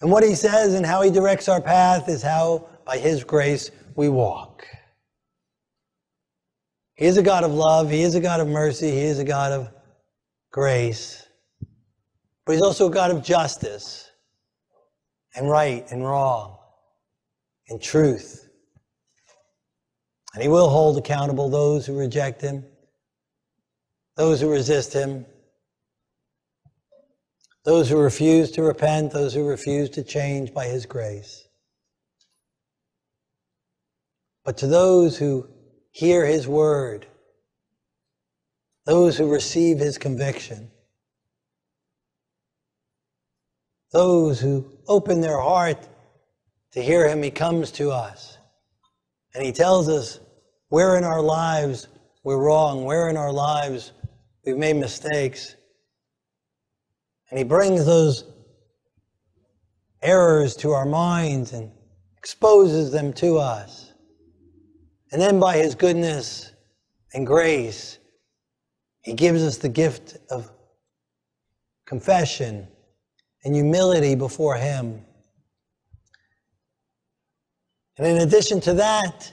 And 0.00 0.10
what 0.10 0.24
He 0.24 0.34
says 0.34 0.74
and 0.74 0.86
how 0.86 1.02
He 1.02 1.10
directs 1.10 1.48
our 1.48 1.60
path 1.60 2.08
is 2.08 2.22
how, 2.22 2.68
by 2.86 2.98
His 2.98 3.24
grace, 3.24 3.70
we 3.96 4.08
walk. 4.08 4.66
He 6.96 7.06
is 7.06 7.16
a 7.16 7.22
God 7.22 7.44
of 7.44 7.52
love. 7.52 7.90
He 7.90 8.02
is 8.02 8.14
a 8.14 8.20
God 8.20 8.40
of 8.40 8.48
mercy. 8.48 8.90
He 8.90 9.00
is 9.00 9.18
a 9.18 9.24
God 9.24 9.52
of 9.52 9.70
grace. 10.52 11.23
But 12.44 12.52
He's 12.52 12.62
also 12.62 12.88
a 12.88 12.90
God 12.90 13.10
of 13.10 13.22
justice 13.22 14.10
and 15.34 15.48
right 15.48 15.84
and 15.90 16.04
wrong 16.04 16.58
and 17.68 17.80
truth. 17.80 18.48
And 20.34 20.42
He 20.42 20.48
will 20.48 20.68
hold 20.68 20.98
accountable 20.98 21.48
those 21.48 21.86
who 21.86 21.98
reject 21.98 22.40
Him, 22.40 22.64
those 24.16 24.40
who 24.40 24.50
resist 24.50 24.92
Him, 24.92 25.26
those 27.64 27.88
who 27.88 27.96
refuse 27.96 28.50
to 28.52 28.62
repent, 28.62 29.12
those 29.12 29.32
who 29.32 29.46
refuse 29.46 29.88
to 29.90 30.02
change 30.02 30.52
by 30.52 30.66
His 30.66 30.86
grace. 30.86 31.44
But 34.44 34.58
to 34.58 34.66
those 34.66 35.16
who 35.16 35.48
hear 35.90 36.26
his 36.26 36.46
word, 36.46 37.06
those 38.84 39.16
who 39.16 39.32
receive 39.32 39.78
his 39.78 39.96
conviction, 39.96 40.70
those 43.94 44.40
who 44.40 44.66
open 44.88 45.20
their 45.20 45.40
heart 45.40 45.88
to 46.72 46.82
hear 46.82 47.08
him, 47.08 47.22
he 47.22 47.30
comes 47.30 47.70
to 47.70 47.92
us 47.92 48.36
and 49.34 49.44
he 49.44 49.52
tells 49.52 49.88
us 49.88 50.18
where 50.68 50.98
in 50.98 51.04
our 51.04 51.22
lives 51.22 51.86
we're 52.24 52.42
wrong, 52.42 52.84
where 52.84 53.08
in 53.08 53.16
our 53.16 53.32
lives 53.32 53.92
we've 54.44 54.58
made 54.58 54.76
mistakes. 54.76 55.54
And 57.30 57.38
he 57.38 57.44
brings 57.44 57.86
those 57.86 58.24
errors 60.02 60.56
to 60.56 60.72
our 60.72 60.84
minds 60.84 61.52
and 61.52 61.70
exposes 62.18 62.90
them 62.90 63.12
to 63.14 63.38
us. 63.38 63.92
And 65.12 65.22
then 65.22 65.38
by 65.38 65.56
his 65.56 65.76
goodness 65.76 66.50
and 67.12 67.24
grace, 67.24 67.98
he 69.02 69.14
gives 69.14 69.44
us 69.44 69.58
the 69.58 69.68
gift 69.68 70.16
of 70.30 70.50
confession 71.86 72.66
and 73.44 73.54
humility 73.54 74.14
before 74.14 74.56
him. 74.56 75.04
And 77.96 78.06
in 78.06 78.18
addition 78.18 78.60
to 78.62 78.74
that, 78.74 79.32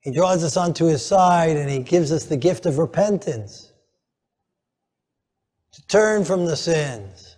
he 0.00 0.10
draws 0.10 0.42
us 0.42 0.56
onto 0.56 0.86
his 0.86 1.04
side 1.04 1.56
and 1.56 1.70
he 1.70 1.78
gives 1.78 2.12
us 2.12 2.24
the 2.24 2.36
gift 2.36 2.66
of 2.66 2.78
repentance 2.78 3.72
to 5.72 5.86
turn 5.86 6.24
from 6.24 6.46
the 6.46 6.56
sins. 6.56 7.36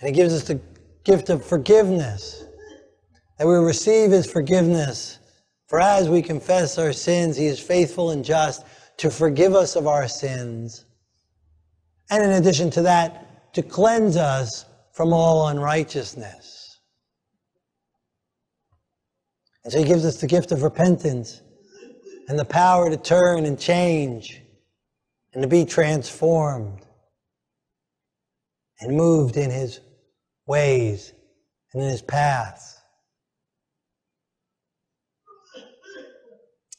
And 0.00 0.08
he 0.08 0.14
gives 0.14 0.34
us 0.34 0.44
the 0.44 0.60
gift 1.04 1.30
of 1.30 1.44
forgiveness 1.44 2.44
that 3.38 3.46
we 3.46 3.54
receive 3.54 4.10
his 4.10 4.30
forgiveness. 4.30 5.18
For 5.68 5.80
as 5.80 6.08
we 6.08 6.22
confess 6.22 6.78
our 6.78 6.92
sins, 6.92 7.36
he 7.36 7.46
is 7.46 7.60
faithful 7.60 8.10
and 8.10 8.24
just 8.24 8.64
to 8.98 9.10
forgive 9.10 9.54
us 9.54 9.76
of 9.76 9.86
our 9.86 10.08
sins. 10.08 10.84
And 12.10 12.22
in 12.22 12.30
addition 12.30 12.70
to 12.70 12.82
that, 12.82 13.54
to 13.54 13.62
cleanse 13.62 14.16
us 14.16 14.64
from 14.92 15.12
all 15.12 15.48
unrighteousness. 15.48 16.80
And 19.64 19.72
so 19.72 19.78
he 19.78 19.84
gives 19.84 20.06
us 20.06 20.20
the 20.20 20.26
gift 20.26 20.50
of 20.50 20.62
repentance 20.62 21.42
and 22.28 22.38
the 22.38 22.44
power 22.44 22.88
to 22.88 22.96
turn 22.96 23.44
and 23.44 23.58
change 23.58 24.40
and 25.34 25.42
to 25.42 25.48
be 25.48 25.64
transformed 25.64 26.80
and 28.80 28.96
moved 28.96 29.36
in 29.36 29.50
his 29.50 29.80
ways 30.46 31.12
and 31.72 31.82
in 31.82 31.90
his 31.90 32.02
paths. 32.02 32.80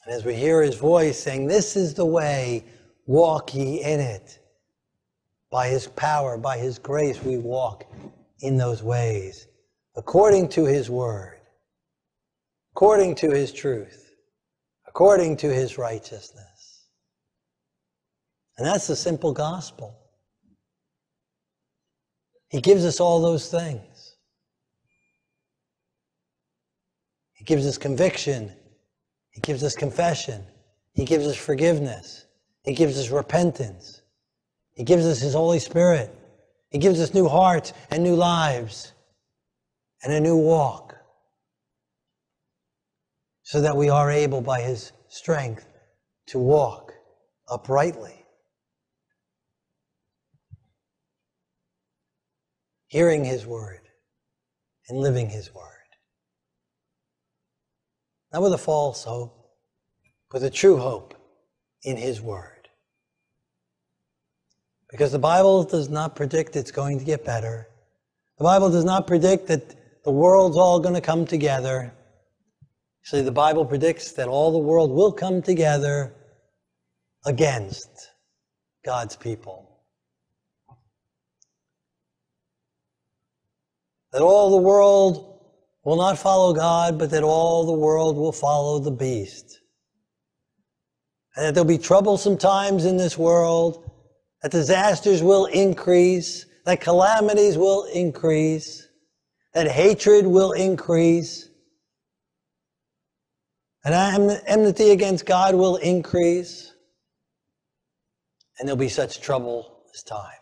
And 0.04 0.14
as 0.14 0.24
we 0.24 0.34
hear 0.34 0.62
his 0.62 0.74
voice 0.74 1.18
saying, 1.18 1.46
This 1.46 1.76
is 1.76 1.94
the 1.94 2.06
way, 2.06 2.64
walk 3.06 3.54
ye 3.54 3.82
in 3.82 4.00
it. 4.00 4.39
By 5.50 5.68
his 5.68 5.86
power, 5.88 6.38
by 6.38 6.58
his 6.58 6.78
grace, 6.78 7.22
we 7.22 7.38
walk 7.38 7.84
in 8.40 8.56
those 8.56 8.82
ways, 8.82 9.48
according 9.96 10.48
to 10.50 10.64
his 10.64 10.88
word, 10.88 11.40
according 12.72 13.16
to 13.16 13.30
his 13.30 13.52
truth, 13.52 14.14
according 14.86 15.36
to 15.38 15.52
his 15.52 15.76
righteousness. 15.76 16.86
And 18.56 18.66
that's 18.66 18.86
the 18.86 18.96
simple 18.96 19.32
gospel. 19.32 19.96
He 22.48 22.60
gives 22.60 22.84
us 22.84 23.00
all 23.00 23.20
those 23.22 23.50
things. 23.50 24.16
He 27.32 27.44
gives 27.44 27.66
us 27.66 27.78
conviction. 27.78 28.52
He 29.30 29.40
gives 29.40 29.64
us 29.64 29.74
confession. 29.74 30.44
He 30.92 31.04
gives 31.04 31.26
us 31.26 31.36
forgiveness. 31.36 32.26
He 32.64 32.74
gives 32.74 32.98
us 32.98 33.08
repentance. 33.08 33.99
He 34.74 34.84
gives 34.84 35.04
us 35.06 35.20
His 35.20 35.34
Holy 35.34 35.58
Spirit. 35.58 36.14
He 36.70 36.78
gives 36.78 37.00
us 37.00 37.12
new 37.12 37.28
hearts 37.28 37.72
and 37.90 38.02
new 38.02 38.14
lives 38.14 38.92
and 40.02 40.12
a 40.12 40.20
new 40.20 40.36
walk 40.36 40.94
so 43.42 43.60
that 43.60 43.76
we 43.76 43.88
are 43.88 44.10
able 44.10 44.40
by 44.40 44.60
His 44.60 44.92
strength 45.08 45.66
to 46.28 46.38
walk 46.38 46.92
uprightly. 47.48 48.24
Hearing 52.86 53.24
His 53.24 53.44
word 53.44 53.80
and 54.88 55.00
living 55.00 55.30
His 55.30 55.52
word. 55.52 55.66
Not 58.32 58.42
with 58.42 58.52
a 58.52 58.58
false 58.58 59.02
hope, 59.02 59.36
but 60.30 60.42
a 60.42 60.50
true 60.50 60.76
hope 60.76 61.14
in 61.82 61.96
His 61.96 62.20
word. 62.20 62.59
Because 64.90 65.12
the 65.12 65.18
Bible 65.18 65.64
does 65.64 65.88
not 65.88 66.16
predict 66.16 66.56
it's 66.56 66.72
going 66.72 66.98
to 66.98 67.04
get 67.04 67.24
better. 67.24 67.68
The 68.38 68.44
Bible 68.44 68.70
does 68.70 68.84
not 68.84 69.06
predict 69.06 69.46
that 69.48 69.76
the 70.04 70.10
world's 70.10 70.56
all 70.56 70.80
going 70.80 70.94
to 70.94 71.00
come 71.00 71.26
together. 71.26 71.92
Actually, 73.02 73.22
the 73.22 73.32
Bible 73.32 73.64
predicts 73.64 74.12
that 74.12 74.28
all 74.28 74.50
the 74.50 74.58
world 74.58 74.90
will 74.90 75.12
come 75.12 75.42
together 75.42 76.14
against 77.26 78.10
God's 78.84 79.16
people. 79.16 79.68
That 84.12 84.22
all 84.22 84.50
the 84.50 84.56
world 84.56 85.40
will 85.84 85.96
not 85.96 86.18
follow 86.18 86.52
God, 86.52 86.98
but 86.98 87.10
that 87.10 87.22
all 87.22 87.64
the 87.64 87.78
world 87.78 88.16
will 88.16 88.32
follow 88.32 88.78
the 88.80 88.90
beast. 88.90 89.60
And 91.36 91.46
that 91.46 91.54
there'll 91.54 91.68
be 91.68 91.78
troublesome 91.78 92.36
times 92.36 92.84
in 92.84 92.96
this 92.96 93.16
world, 93.16 93.89
that 94.42 94.50
disasters 94.50 95.22
will 95.22 95.46
increase, 95.46 96.46
that 96.64 96.80
calamities 96.80 97.58
will 97.58 97.84
increase, 97.84 98.88
that 99.54 99.68
hatred 99.68 100.26
will 100.26 100.52
increase, 100.52 101.48
and 103.84 103.94
enmity 104.46 104.90
against 104.90 105.26
God 105.26 105.54
will 105.54 105.76
increase, 105.76 106.72
and 108.58 108.68
there'll 108.68 108.78
be 108.78 108.88
such 108.88 109.20
trouble 109.20 109.84
as 109.94 110.02
times. 110.02 110.34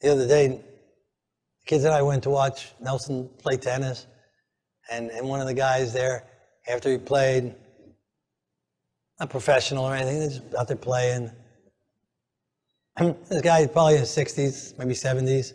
The 0.00 0.12
other 0.12 0.28
day, 0.28 0.48
the 0.48 1.66
kids 1.66 1.84
and 1.84 1.92
I 1.92 2.02
went 2.02 2.22
to 2.22 2.30
watch 2.30 2.72
Nelson 2.80 3.28
play 3.38 3.56
tennis, 3.56 4.06
and, 4.90 5.10
and 5.10 5.28
one 5.28 5.40
of 5.40 5.48
the 5.48 5.54
guys 5.54 5.92
there, 5.92 6.24
after 6.68 6.90
he 6.90 6.98
played, 6.98 7.54
not 9.18 9.30
professional 9.30 9.84
or 9.84 9.94
anything, 9.94 10.20
they're 10.20 10.28
just 10.28 10.54
out 10.54 10.68
there 10.68 10.76
playing. 10.76 11.30
this 12.96 13.42
guy 13.42 13.66
probably 13.66 13.94
in 13.94 14.00
his 14.00 14.10
60s, 14.10 14.78
maybe 14.78 14.94
70s. 14.94 15.52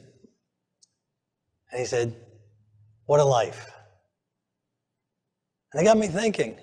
And 1.71 1.80
he 1.80 1.86
said, 1.86 2.15
What 3.06 3.19
a 3.19 3.23
life. 3.23 3.71
And 5.73 5.82
it 5.82 5.86
got 5.86 5.97
me 5.97 6.08
thinking, 6.08 6.56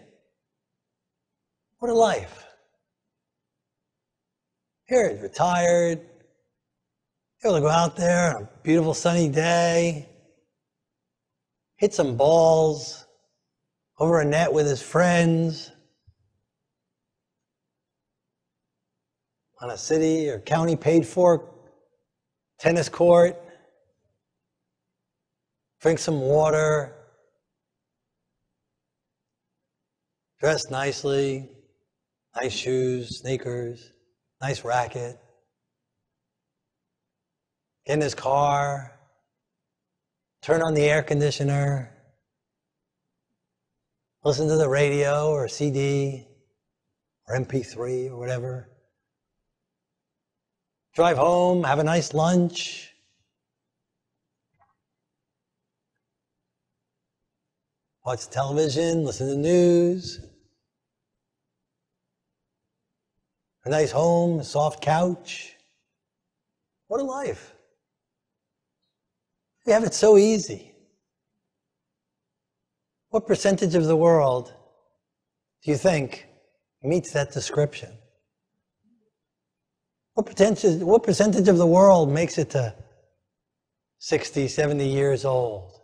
what 1.78 1.90
a 1.90 1.94
life. 1.94 2.46
Here 4.86 5.18
retired, 5.20 6.00
able 7.44 7.54
to 7.54 7.60
go 7.60 7.68
out 7.68 7.96
there 7.96 8.36
on 8.36 8.42
a 8.42 8.48
beautiful 8.62 8.94
sunny 8.94 9.28
day, 9.28 10.08
hit 11.76 11.94
some 11.94 12.16
balls 12.16 13.06
over 13.98 14.20
a 14.20 14.24
net 14.24 14.52
with 14.52 14.66
his 14.66 14.82
friends 14.82 15.72
on 19.60 19.70
a 19.70 19.76
city 19.76 20.28
or 20.28 20.40
county 20.40 20.76
paid 20.76 21.06
for 21.06 21.48
tennis 22.58 22.88
court, 22.88 23.40
drink 25.80 25.98
some 25.98 26.20
water, 26.20 26.94
dress 30.40 30.70
nicely, 30.70 31.48
nice 32.34 32.52
shoes, 32.52 33.20
sneakers, 33.20 33.92
nice 34.40 34.64
racket 34.64 35.18
get 37.90 37.94
in 37.94 38.00
his 38.00 38.14
car, 38.14 38.92
turn 40.42 40.62
on 40.62 40.74
the 40.74 40.82
air 40.82 41.02
conditioner, 41.02 41.90
listen 44.24 44.48
to 44.48 44.56
the 44.56 44.68
radio 44.68 45.30
or 45.30 45.48
CD 45.48 46.26
or 47.28 47.36
MP3 47.36 48.10
or 48.10 48.16
whatever. 48.16 48.69
Drive 51.00 51.16
home, 51.16 51.64
have 51.64 51.78
a 51.78 51.82
nice 51.82 52.12
lunch. 52.12 52.92
Watch 58.04 58.28
television, 58.28 59.04
listen 59.04 59.28
to 59.28 59.34
news. 59.34 60.20
A 63.64 63.70
nice 63.70 63.90
home, 63.90 64.40
a 64.40 64.44
soft 64.44 64.82
couch. 64.82 65.56
What 66.88 67.00
a 67.00 67.04
life. 67.04 67.54
We 69.64 69.72
have 69.72 69.84
it 69.84 69.94
so 69.94 70.18
easy. 70.18 70.74
What 73.08 73.26
percentage 73.26 73.74
of 73.74 73.86
the 73.86 73.96
world 73.96 74.52
do 75.64 75.70
you 75.70 75.78
think 75.78 76.26
meets 76.82 77.10
that 77.12 77.32
description? 77.32 77.88
What 80.14 80.26
percentage, 80.26 80.82
what 80.82 81.02
percentage 81.02 81.48
of 81.48 81.58
the 81.58 81.66
world 81.66 82.10
makes 82.10 82.38
it 82.38 82.50
to 82.50 82.74
60, 83.98 84.48
70 84.48 84.86
years 84.86 85.24
old? 85.24 85.80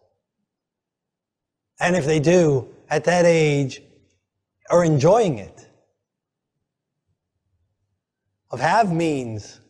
And 1.80 1.94
if 1.94 2.06
they 2.06 2.20
do, 2.20 2.68
at 2.88 3.04
that 3.04 3.24
age, 3.24 3.80
are 4.70 4.84
enjoying 4.84 5.38
it. 5.38 5.68
Of 8.50 8.60
have 8.60 8.92
means 8.92 9.60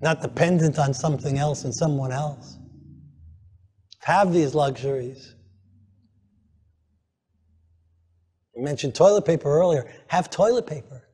not 0.00 0.22
dependent 0.22 0.78
on 0.78 0.94
something 0.94 1.38
else 1.38 1.64
and 1.64 1.74
someone 1.74 2.12
else. 2.12 2.56
Have 4.00 4.32
these 4.32 4.54
luxuries. 4.54 5.34
You 8.54 8.62
mentioned 8.62 8.94
toilet 8.94 9.22
paper 9.22 9.48
earlier. 9.48 9.92
Have 10.08 10.30
toilet 10.30 10.66
paper. 10.66 11.07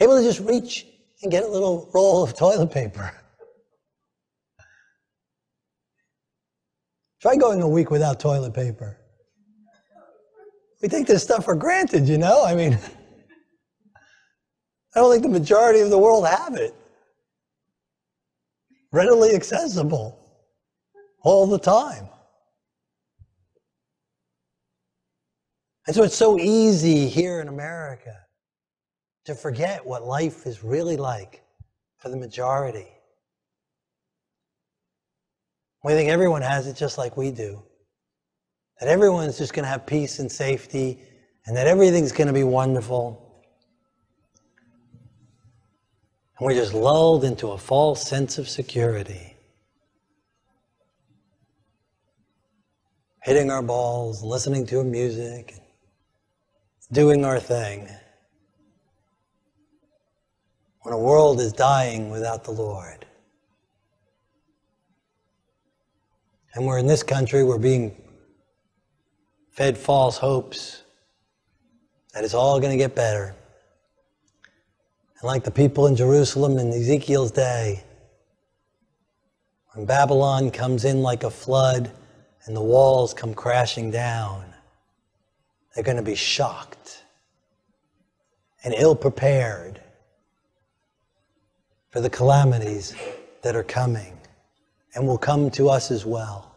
Able 0.00 0.18
to 0.18 0.22
just 0.22 0.40
reach 0.40 0.86
and 1.22 1.32
get 1.32 1.44
a 1.44 1.48
little 1.48 1.90
roll 1.94 2.22
of 2.22 2.36
toilet 2.36 2.70
paper. 2.70 3.12
Try 7.20 7.36
going 7.36 7.62
a 7.62 7.68
week 7.68 7.90
without 7.90 8.20
toilet 8.20 8.54
paper. 8.54 8.96
We 10.80 10.88
take 10.88 11.06
this 11.06 11.24
stuff 11.24 11.44
for 11.44 11.56
granted, 11.56 12.06
you 12.06 12.18
know? 12.18 12.44
I 12.44 12.54
mean, 12.54 12.78
I 14.94 15.00
don't 15.00 15.10
think 15.10 15.24
the 15.24 15.28
majority 15.28 15.80
of 15.80 15.90
the 15.90 15.98
world 15.98 16.26
have 16.28 16.54
it. 16.54 16.74
readily 18.92 19.34
accessible 19.34 20.18
all 21.22 21.46
the 21.46 21.58
time. 21.58 22.08
And 25.86 25.96
so 25.96 26.04
it's 26.04 26.16
so 26.16 26.38
easy 26.38 27.08
here 27.08 27.40
in 27.40 27.48
America 27.48 28.27
to 29.28 29.34
forget 29.34 29.84
what 29.84 30.06
life 30.06 30.46
is 30.46 30.64
really 30.64 30.96
like 30.96 31.42
for 31.98 32.08
the 32.08 32.16
majority. 32.16 32.88
We 35.84 35.92
think 35.92 36.08
everyone 36.08 36.40
has 36.40 36.66
it 36.66 36.76
just 36.76 36.96
like 36.96 37.18
we 37.18 37.30
do. 37.30 37.62
That 38.80 38.88
everyone's 38.88 39.36
just 39.36 39.52
going 39.52 39.64
to 39.64 39.68
have 39.68 39.84
peace 39.84 40.18
and 40.18 40.32
safety 40.32 41.02
and 41.44 41.54
that 41.58 41.66
everything's 41.66 42.10
going 42.10 42.28
to 42.28 42.32
be 42.32 42.42
wonderful. 42.42 43.44
And 46.38 46.46
we're 46.46 46.54
just 46.54 46.72
lulled 46.72 47.22
into 47.22 47.48
a 47.48 47.58
false 47.58 48.08
sense 48.08 48.38
of 48.38 48.48
security. 48.48 49.36
Hitting 53.22 53.50
our 53.50 53.62
balls, 53.62 54.22
listening 54.22 54.64
to 54.68 54.82
music, 54.84 55.54
doing 56.90 57.26
our 57.26 57.38
thing. 57.38 57.90
When 60.82 60.94
a 60.94 60.98
world 60.98 61.40
is 61.40 61.52
dying 61.52 62.10
without 62.10 62.44
the 62.44 62.50
Lord. 62.52 63.04
And 66.54 66.66
we're 66.66 66.78
in 66.78 66.86
this 66.86 67.02
country, 67.02 67.44
we're 67.44 67.58
being 67.58 67.94
fed 69.50 69.76
false 69.76 70.16
hopes 70.16 70.82
that 72.14 72.24
it's 72.24 72.34
all 72.34 72.58
going 72.58 72.72
to 72.72 72.78
get 72.78 72.94
better. 72.94 73.34
And 75.20 75.26
like 75.26 75.44
the 75.44 75.50
people 75.50 75.86
in 75.86 75.96
Jerusalem 75.96 76.58
in 76.58 76.72
Ezekiel's 76.72 77.32
day, 77.32 77.82
when 79.72 79.84
Babylon 79.84 80.50
comes 80.50 80.84
in 80.84 81.02
like 81.02 81.22
a 81.22 81.30
flood 81.30 81.90
and 82.46 82.56
the 82.56 82.62
walls 82.62 83.14
come 83.14 83.34
crashing 83.34 83.90
down, 83.90 84.44
they're 85.74 85.84
going 85.84 85.96
to 85.96 86.02
be 86.02 86.14
shocked 86.14 87.04
and 88.64 88.74
ill 88.74 88.96
prepared 88.96 89.80
for 91.90 92.00
the 92.00 92.10
calamities 92.10 92.94
that 93.42 93.56
are 93.56 93.62
coming 93.62 94.18
and 94.94 95.06
will 95.06 95.18
come 95.18 95.50
to 95.50 95.68
us 95.68 95.90
as 95.90 96.04
well. 96.04 96.54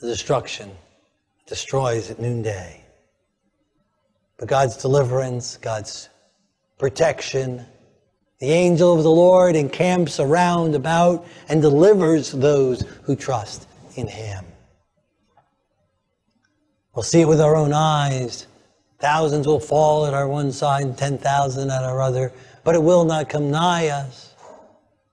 The 0.00 0.08
destruction 0.08 0.70
destroys 1.46 2.10
at 2.10 2.20
noonday. 2.20 2.84
But 4.38 4.48
God's 4.48 4.76
deliverance, 4.76 5.56
God's 5.56 6.08
protection, 6.78 7.64
the 8.40 8.50
angel 8.50 8.94
of 8.96 9.02
the 9.02 9.10
Lord 9.10 9.56
encamps 9.56 10.18
around 10.20 10.74
about 10.74 11.26
and 11.48 11.62
delivers 11.62 12.32
those 12.32 12.82
who 13.04 13.16
trust 13.16 13.68
in 13.96 14.06
him. 14.06 14.44
We'll 16.94 17.02
see 17.02 17.20
it 17.20 17.28
with 17.28 17.40
our 17.40 17.56
own 17.56 17.72
eyes. 17.72 18.46
Thousands 19.00 19.46
will 19.46 19.60
fall 19.60 20.06
at 20.06 20.14
our 20.14 20.28
one 20.28 20.52
side, 20.52 20.96
10,000 20.96 21.70
at 21.70 21.82
our 21.82 22.00
other, 22.00 22.32
but 22.64 22.74
it 22.74 22.82
will 22.82 23.04
not 23.04 23.28
come 23.28 23.50
nigh 23.50 23.88
us. 23.88 24.34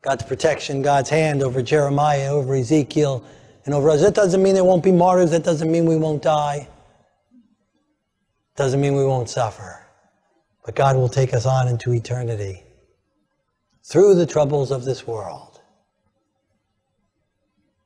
God's 0.02 0.24
protection, 0.24 0.82
God's 0.82 1.10
hand 1.10 1.44
over 1.44 1.62
Jeremiah, 1.62 2.34
over 2.34 2.56
Ezekiel, 2.56 3.24
and 3.66 3.76
over 3.76 3.90
us. 3.90 4.02
That 4.02 4.16
doesn't 4.16 4.42
mean 4.42 4.56
there 4.56 4.64
won't 4.64 4.84
be 4.84 4.92
martyrs. 4.92 5.32
That 5.32 5.44
doesn't 5.44 5.72
mean 5.72 5.86
we 5.86 5.98
won't 5.98 6.24
die. 6.24 6.68
Doesn't 8.56 8.82
mean 8.82 8.96
we 8.96 9.06
won't 9.06 9.30
suffer, 9.30 9.86
but 10.66 10.76
God 10.76 10.96
will 10.96 11.10
take 11.10 11.34
us 11.34 11.46
on 11.46 11.68
into 11.68 11.94
eternity 11.94 12.64
through 13.84 14.16
the 14.16 14.26
troubles 14.26 14.72
of 14.72 14.86
this 14.86 15.08
world. 15.08 15.62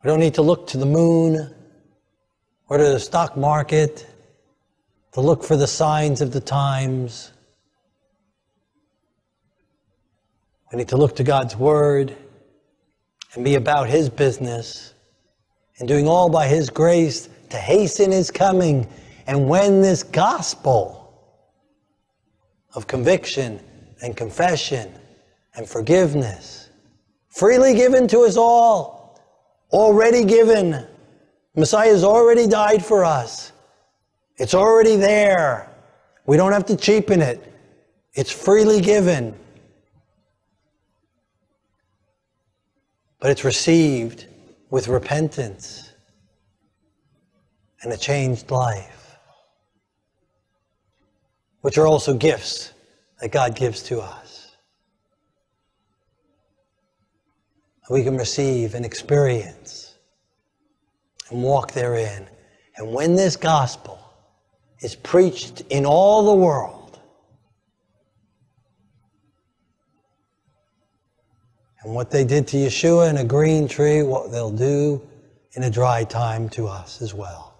We 0.03 0.09
don't 0.09 0.19
need 0.19 0.35
to 0.35 0.41
look 0.41 0.67
to 0.67 0.77
the 0.77 0.85
moon 0.85 1.53
or 2.67 2.77
to 2.77 2.83
the 2.83 2.99
stock 2.99 3.37
market 3.37 4.07
to 5.13 5.21
look 5.21 5.43
for 5.43 5.55
the 5.55 5.67
signs 5.67 6.19
of 6.21 6.31
the 6.31 6.41
times. 6.41 7.31
We 10.71 10.79
need 10.79 10.89
to 10.89 10.97
look 10.97 11.15
to 11.17 11.23
God's 11.23 11.55
Word 11.55 12.15
and 13.33 13.43
be 13.43 13.55
about 13.55 13.87
His 13.87 14.09
business 14.09 14.93
and 15.77 15.87
doing 15.87 16.07
all 16.07 16.29
by 16.29 16.47
His 16.47 16.69
grace 16.69 17.29
to 17.49 17.57
hasten 17.57 18.11
His 18.11 18.31
coming 18.31 18.87
and 19.27 19.47
when 19.47 19.81
this 19.81 20.03
gospel 20.03 21.01
of 22.73 22.87
conviction 22.87 23.59
and 24.01 24.15
confession 24.15 24.91
and 25.55 25.67
forgiveness, 25.67 26.69
freely 27.29 27.73
given 27.73 28.07
to 28.09 28.21
us 28.21 28.37
all, 28.37 29.19
already 29.71 30.25
given, 30.25 30.85
Messiah 31.55 31.89
has 31.89 32.03
already 32.03 32.47
died 32.47 32.83
for 32.85 33.05
us. 33.05 33.51
It's 34.37 34.53
already 34.53 34.97
there. 34.97 35.69
We 36.25 36.37
don't 36.37 36.51
have 36.51 36.65
to 36.65 36.75
cheapen 36.75 37.21
it. 37.21 37.53
It's 38.13 38.31
freely 38.31 38.81
given. 38.81 39.35
But 43.25 43.31
it's 43.31 43.43
received 43.43 44.27
with 44.69 44.87
repentance 44.87 45.91
and 47.81 47.91
a 47.91 47.97
changed 47.97 48.51
life 48.51 49.17
which 51.61 51.79
are 51.79 51.87
also 51.87 52.13
gifts 52.13 52.71
that 53.19 53.31
God 53.31 53.55
gives 53.55 53.81
to 53.85 53.99
us. 53.99 54.51
We 57.89 58.03
can 58.03 58.15
receive 58.15 58.75
and 58.75 58.85
experience 58.85 59.95
and 61.31 61.41
walk 61.41 61.71
therein. 61.71 62.27
And 62.77 62.93
when 62.93 63.15
this 63.15 63.35
gospel 63.35 63.97
is 64.81 64.93
preached 64.95 65.61
in 65.71 65.83
all 65.83 66.27
the 66.27 66.35
world, 66.35 66.84
and 71.85 71.95
what 71.95 72.11
they 72.11 72.25
did 72.25 72.47
to 72.49 72.57
Yeshua 72.57 73.09
in 73.09 73.17
a 73.17 73.23
green 73.23 73.69
tree, 73.69 74.03
what 74.03 74.31
they'll 74.31 74.51
do 74.51 75.01
in 75.53 75.63
a 75.63 75.69
dry 75.69 76.03
time 76.03 76.49
to 76.49 76.67
us 76.67 77.01
as 77.01 77.13
well. 77.13 77.55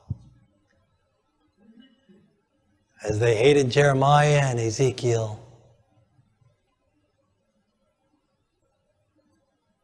as 3.05 3.19
they 3.19 3.35
hated 3.35 3.69
Jeremiah 3.69 4.41
and 4.43 4.59
Ezekiel. 4.59 5.39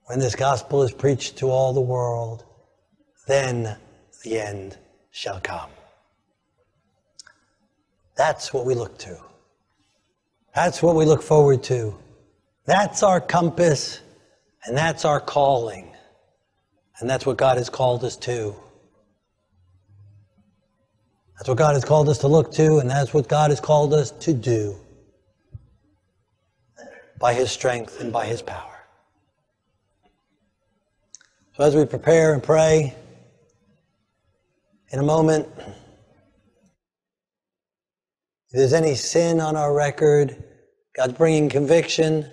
When 0.05 0.19
this 0.19 0.35
gospel 0.35 0.81
is 0.81 0.91
preached 0.91 1.37
to 1.37 1.49
all 1.49 1.71
the 1.71 1.81
world, 1.81 2.43
then 3.27 3.77
the 4.23 4.39
end 4.39 4.77
shall 5.11 5.39
come. 5.39 5.69
That's 8.15 8.53
what 8.53 8.65
we 8.65 8.73
look 8.73 8.97
to. 8.99 9.17
That's 10.55 10.81
what 10.81 10.95
we 10.95 11.05
look 11.05 11.21
forward 11.21 11.63
to. 11.63 11.95
That's 12.65 13.03
our 13.03 13.21
compass, 13.21 13.99
and 14.65 14.77
that's 14.77 15.05
our 15.05 15.19
calling. 15.19 15.95
And 16.99 17.09
that's 17.09 17.25
what 17.25 17.37
God 17.37 17.57
has 17.57 17.69
called 17.69 18.03
us 18.03 18.15
to. 18.17 18.55
That's 21.35 21.49
what 21.49 21.57
God 21.57 21.73
has 21.73 21.83
called 21.83 22.07
us 22.07 22.19
to 22.19 22.27
look 22.27 22.51
to, 22.53 22.77
and 22.77 22.87
that's 22.89 23.13
what 23.15 23.27
God 23.27 23.49
has 23.49 23.59
called 23.59 23.95
us 23.95 24.11
to 24.11 24.33
do 24.33 24.75
by 27.19 27.33
His 27.33 27.51
strength 27.51 27.99
and 27.99 28.13
by 28.13 28.27
His 28.27 28.43
power. 28.43 28.85
So, 31.57 31.63
as 31.63 31.75
we 31.75 31.85
prepare 31.85 32.33
and 32.33 32.43
pray, 32.43 32.95
in 34.91 34.99
a 34.99 35.03
moment, 35.03 35.47
if 35.57 35.73
there's 38.51 38.73
any 38.73 38.93
sin 38.93 39.41
on 39.41 39.55
our 39.55 39.73
record, 39.73 40.43
God's 40.95 41.13
bringing 41.13 41.49
conviction 41.49 42.29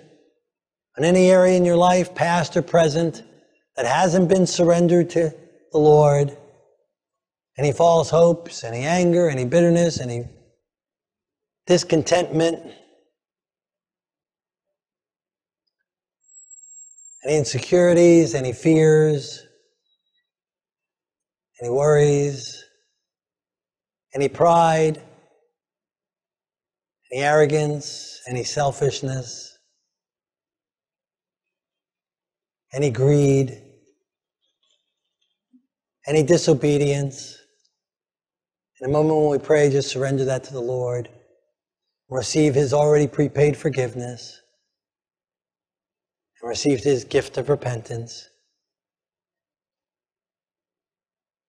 in 0.99 1.05
any 1.05 1.31
area 1.31 1.55
in 1.55 1.63
your 1.63 1.77
life, 1.77 2.13
past 2.13 2.55
or 2.57 2.61
present, 2.61 3.23
that 3.77 3.85
hasn't 3.85 4.27
been 4.27 4.45
surrendered 4.45 5.09
to 5.11 5.33
the 5.71 5.77
Lord 5.77 6.37
any 7.57 7.73
false 7.73 8.09
hopes, 8.09 8.63
any 8.63 8.85
anger, 8.85 9.29
any 9.29 9.43
bitterness, 9.43 9.99
any 9.99 10.25
discontentment, 11.67 12.73
any 17.25 17.37
insecurities, 17.37 18.33
any 18.33 18.53
fears, 18.53 19.45
any 21.61 21.69
worries, 21.69 22.63
any 24.15 24.29
pride, 24.29 25.01
any 27.11 27.21
arrogance, 27.21 28.21
any 28.25 28.45
selfishness, 28.45 29.48
any 32.73 32.91
greed, 32.91 33.61
any 36.07 36.23
disobedience. 36.23 37.37
In 38.81 38.89
a 38.89 38.93
moment 38.93 39.19
when 39.19 39.29
we 39.31 39.39
pray, 39.39 39.69
just 39.69 39.89
surrender 39.91 40.25
that 40.25 40.43
to 40.45 40.53
the 40.53 40.61
Lord. 40.61 41.09
Receive 42.09 42.55
His 42.55 42.73
already 42.73 43.07
prepaid 43.07 43.57
forgiveness. 43.57 44.39
and 46.41 46.49
received 46.49 46.83
his 46.83 47.03
gift 47.03 47.37
of 47.37 47.49
repentance, 47.49 48.29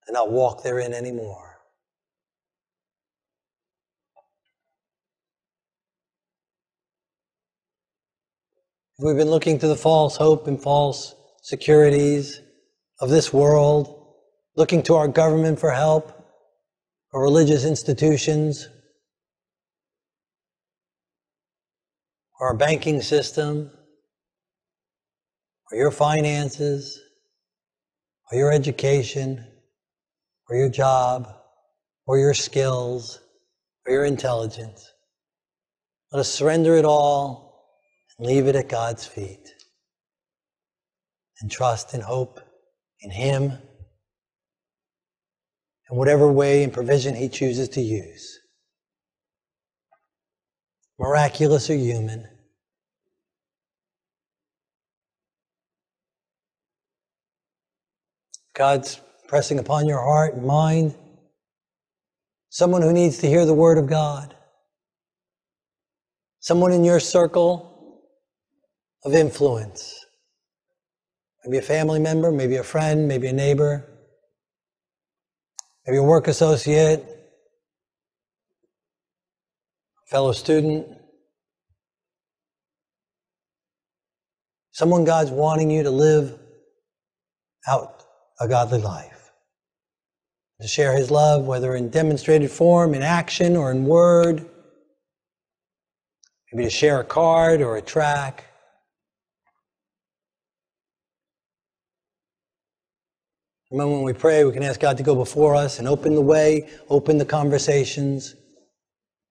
to 0.07 0.13
not 0.13 0.31
walk 0.31 0.63
therein 0.63 0.93
anymore. 0.93 1.59
If 8.90 8.90
we've 9.01 9.17
been 9.17 9.31
looking 9.31 9.57
to 9.57 9.67
the 9.67 9.75
false 9.75 10.15
hope 10.15 10.45
and 10.47 10.61
false 10.61 11.15
securities 11.41 12.39
of 12.99 13.09
this 13.09 13.33
world, 13.33 14.13
looking 14.55 14.83
to 14.83 14.93
our 14.93 15.07
government 15.07 15.59
for 15.59 15.71
help, 15.71 16.13
or 17.11 17.23
religious 17.23 17.65
institutions, 17.65 18.69
our 22.39 22.55
banking 22.55 23.01
system, 23.01 23.71
or 25.71 25.77
your 25.77 25.91
finances, 25.91 27.01
or 28.31 28.37
your 28.37 28.51
education, 28.51 29.43
or 30.47 30.55
your 30.55 30.69
job, 30.69 31.27
or 32.05 32.19
your 32.19 32.35
skills, 32.35 33.19
or 33.85 33.93
your 33.93 34.05
intelligence. 34.05 34.91
Let 36.11 36.19
us 36.19 36.29
surrender 36.29 36.75
it 36.75 36.85
all 36.85 37.50
leave 38.21 38.45
it 38.45 38.55
at 38.55 38.69
God's 38.69 39.05
feet 39.05 39.55
and 41.41 41.49
trust 41.49 41.95
and 41.95 42.03
hope 42.03 42.39
in 43.01 43.09
Him 43.09 43.51
in 45.89 45.97
whatever 45.97 46.31
way 46.31 46.63
and 46.63 46.71
provision 46.71 47.15
He 47.15 47.27
chooses 47.27 47.67
to 47.69 47.81
use. 47.81 48.39
Miraculous 50.99 51.67
or 51.71 51.75
human. 51.75 52.27
God's 58.53 59.01
pressing 59.27 59.57
upon 59.57 59.87
your 59.87 59.99
heart 59.99 60.35
and 60.35 60.45
mind. 60.45 60.93
Someone 62.49 62.83
who 62.83 62.93
needs 62.93 63.17
to 63.19 63.27
hear 63.27 63.47
the 63.47 63.53
Word 63.55 63.79
of 63.79 63.87
God. 63.87 64.35
Someone 66.39 66.71
in 66.71 66.83
your 66.83 66.99
circle 66.99 67.70
of 69.03 69.13
influence. 69.13 70.05
Maybe 71.43 71.57
a 71.57 71.61
family 71.61 71.99
member, 71.99 72.31
maybe 72.31 72.57
a 72.57 72.63
friend, 72.63 73.07
maybe 73.07 73.27
a 73.27 73.33
neighbor, 73.33 73.87
maybe 75.85 75.97
a 75.97 76.03
work 76.03 76.27
associate, 76.27 77.03
fellow 80.07 80.33
student. 80.33 80.85
Someone 84.73 85.03
God's 85.03 85.31
wanting 85.31 85.71
you 85.71 85.83
to 85.83 85.91
live 85.91 86.37
out 87.67 88.03
a 88.39 88.47
godly 88.47 88.79
life. 88.79 89.31
To 90.61 90.67
share 90.67 90.95
his 90.95 91.09
love, 91.09 91.45
whether 91.45 91.75
in 91.75 91.89
demonstrated 91.89 92.51
form, 92.51 92.93
in 92.93 93.01
action, 93.01 93.55
or 93.55 93.71
in 93.71 93.85
word. 93.85 94.47
Maybe 96.51 96.65
to 96.65 96.69
share 96.69 96.99
a 96.99 97.03
card 97.03 97.61
or 97.61 97.77
a 97.77 97.81
tract. 97.81 98.43
Moment 103.73 103.97
when 103.97 104.03
we 104.03 104.13
pray, 104.13 104.43
we 104.43 104.51
can 104.51 104.63
ask 104.63 104.81
God 104.81 104.97
to 104.97 105.03
go 105.03 105.15
before 105.15 105.55
us 105.55 105.79
and 105.79 105.87
open 105.87 106.13
the 106.13 106.21
way, 106.21 106.69
open 106.89 107.17
the 107.17 107.25
conversations, 107.25 108.35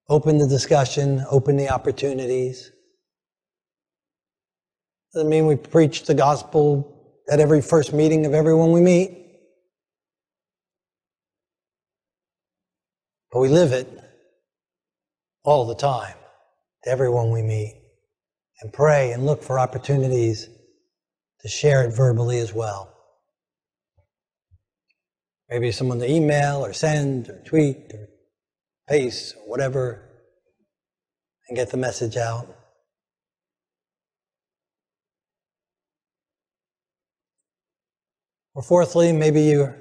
open 0.09 0.39
the 0.39 0.47
discussion, 0.47 1.23
open 1.29 1.57
the 1.57 1.69
opportunities. 1.69 2.71
Doesn't 5.13 5.29
mean 5.29 5.45
we 5.45 5.57
preach 5.57 6.05
the 6.05 6.15
gospel 6.15 7.21
at 7.29 7.39
every 7.39 7.61
first 7.61 7.93
meeting 7.93 8.25
of 8.25 8.33
everyone 8.33 8.71
we 8.71 8.81
meet. 8.81 9.15
But 13.31 13.41
we 13.41 13.49
live 13.49 13.73
it 13.73 13.87
all 15.43 15.67
the 15.67 15.75
time 15.75 16.15
to 16.83 16.89
everyone 16.89 17.29
we 17.29 17.43
meet 17.43 17.79
and 18.61 18.73
pray 18.73 19.11
and 19.11 19.23
look 19.23 19.43
for 19.43 19.59
opportunities 19.59 20.49
to 21.41 21.47
share 21.47 21.83
it 21.83 21.95
verbally 21.95 22.39
as 22.39 22.53
well. 22.53 22.91
Maybe 25.51 25.73
someone 25.73 25.99
to 25.99 26.09
email 26.09 26.65
or 26.65 26.71
send 26.71 27.27
or 27.27 27.41
tweet 27.45 27.91
or 27.93 28.07
paste 28.87 29.35
or 29.35 29.49
whatever 29.49 30.01
and 31.49 31.57
get 31.57 31.71
the 31.71 31.77
message 31.77 32.15
out. 32.15 32.47
Or 38.55 38.63
fourthly, 38.63 39.11
maybe 39.11 39.41
you're 39.41 39.75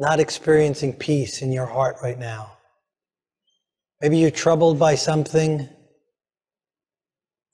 not 0.00 0.18
experiencing 0.18 0.94
peace 0.94 1.42
in 1.42 1.52
your 1.52 1.66
heart 1.66 1.96
right 2.02 2.18
now. 2.18 2.56
Maybe 4.00 4.18
you're 4.18 4.32
troubled 4.32 4.80
by 4.80 4.96
something, 4.96 5.68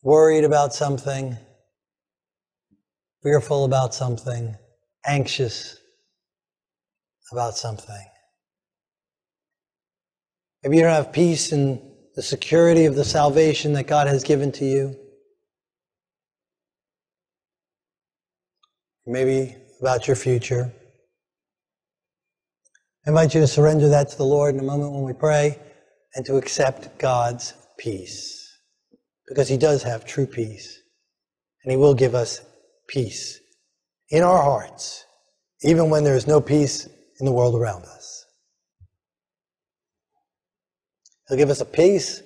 worried 0.02 0.44
about 0.44 0.72
something, 0.72 1.36
fearful 3.22 3.66
about 3.66 3.94
something, 3.94 4.56
anxious 5.04 5.79
about 7.32 7.56
something. 7.56 8.06
Maybe 10.62 10.76
you 10.76 10.82
don't 10.82 10.92
have 10.92 11.12
peace 11.12 11.52
in 11.52 11.80
the 12.14 12.22
security 12.22 12.84
of 12.84 12.94
the 12.94 13.04
salvation 13.04 13.72
that 13.74 13.86
God 13.86 14.06
has 14.06 14.24
given 14.24 14.52
to 14.52 14.64
you. 14.64 14.96
Maybe 19.06 19.56
about 19.80 20.06
your 20.06 20.16
future. 20.16 20.72
I 23.06 23.10
invite 23.10 23.34
you 23.34 23.40
to 23.40 23.46
surrender 23.46 23.88
that 23.88 24.10
to 24.10 24.16
the 24.18 24.24
Lord 24.24 24.54
in 24.54 24.60
a 24.60 24.64
moment 24.64 24.92
when 24.92 25.04
we 25.04 25.14
pray 25.14 25.58
and 26.14 26.26
to 26.26 26.36
accept 26.36 26.98
God's 26.98 27.54
peace. 27.78 28.58
Because 29.26 29.48
He 29.48 29.56
does 29.56 29.82
have 29.82 30.04
true 30.04 30.26
peace. 30.26 30.78
And 31.64 31.70
He 31.70 31.78
will 31.78 31.94
give 31.94 32.14
us 32.14 32.42
peace 32.88 33.40
in 34.10 34.22
our 34.22 34.42
hearts, 34.42 35.06
even 35.62 35.88
when 35.88 36.04
there 36.04 36.16
is 36.16 36.26
no 36.26 36.40
peace 36.40 36.88
in 37.20 37.26
the 37.26 37.32
world 37.32 37.54
around 37.54 37.84
us. 37.84 38.24
He'll 41.28 41.38
give 41.38 41.50
us 41.50 41.60
a 41.60 41.66
peace 41.66 42.22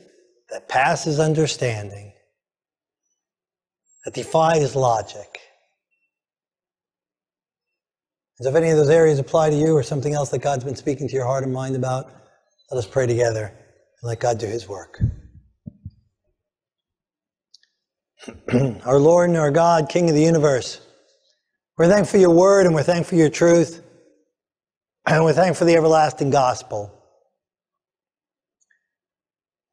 that 0.51 0.69
passes 0.69 1.21
understanding, 1.21 2.13
that 4.05 4.15
defies 4.15 4.75
logic. 4.75 5.41
And 8.39 8.45
so 8.45 8.51
if 8.51 8.57
any 8.57 8.71
of 8.71 8.77
those 8.77 8.91
areas 8.91 9.19
apply 9.19 9.51
to 9.51 9.57
you 9.57 9.77
or 9.77 9.83
something 9.83 10.15
else 10.15 10.31
that 10.31 10.43
God's 10.43 10.65
been 10.65 10.77
speaking 10.77 11.07
to 11.09 11.15
your 11.15 11.27
heart 11.27 11.45
and 11.45 11.53
mind 11.53 11.77
about, 11.77 12.07
let 12.71 12.79
us 12.79 12.87
pray 12.87 13.07
together 13.07 13.47
and 13.47 14.09
let 14.09 14.21
God 14.21 14.39
do 14.39 14.47
his 14.47 14.69
work. 14.69 15.01
our 18.85 18.99
Lord 18.99 19.29
and 19.29 19.39
our 19.39 19.51
God, 19.51 19.89
King 19.89 20.09
of 20.09 20.17
the 20.17 20.23
universe, 20.23 20.81
we're 21.77 21.89
thankful 21.89 22.13
for 22.13 22.19
your 22.19 22.31
word 22.31 22.67
and 22.67 22.75
we're 22.75 22.83
thankful 22.83 23.11
for 23.11 23.17
your 23.17 23.29
truth. 23.29 23.83
And 25.07 25.23
we're 25.23 25.35
thankful 25.35 25.61
for 25.61 25.65
the 25.67 25.77
everlasting 25.77 26.31
gospel. 26.31 26.91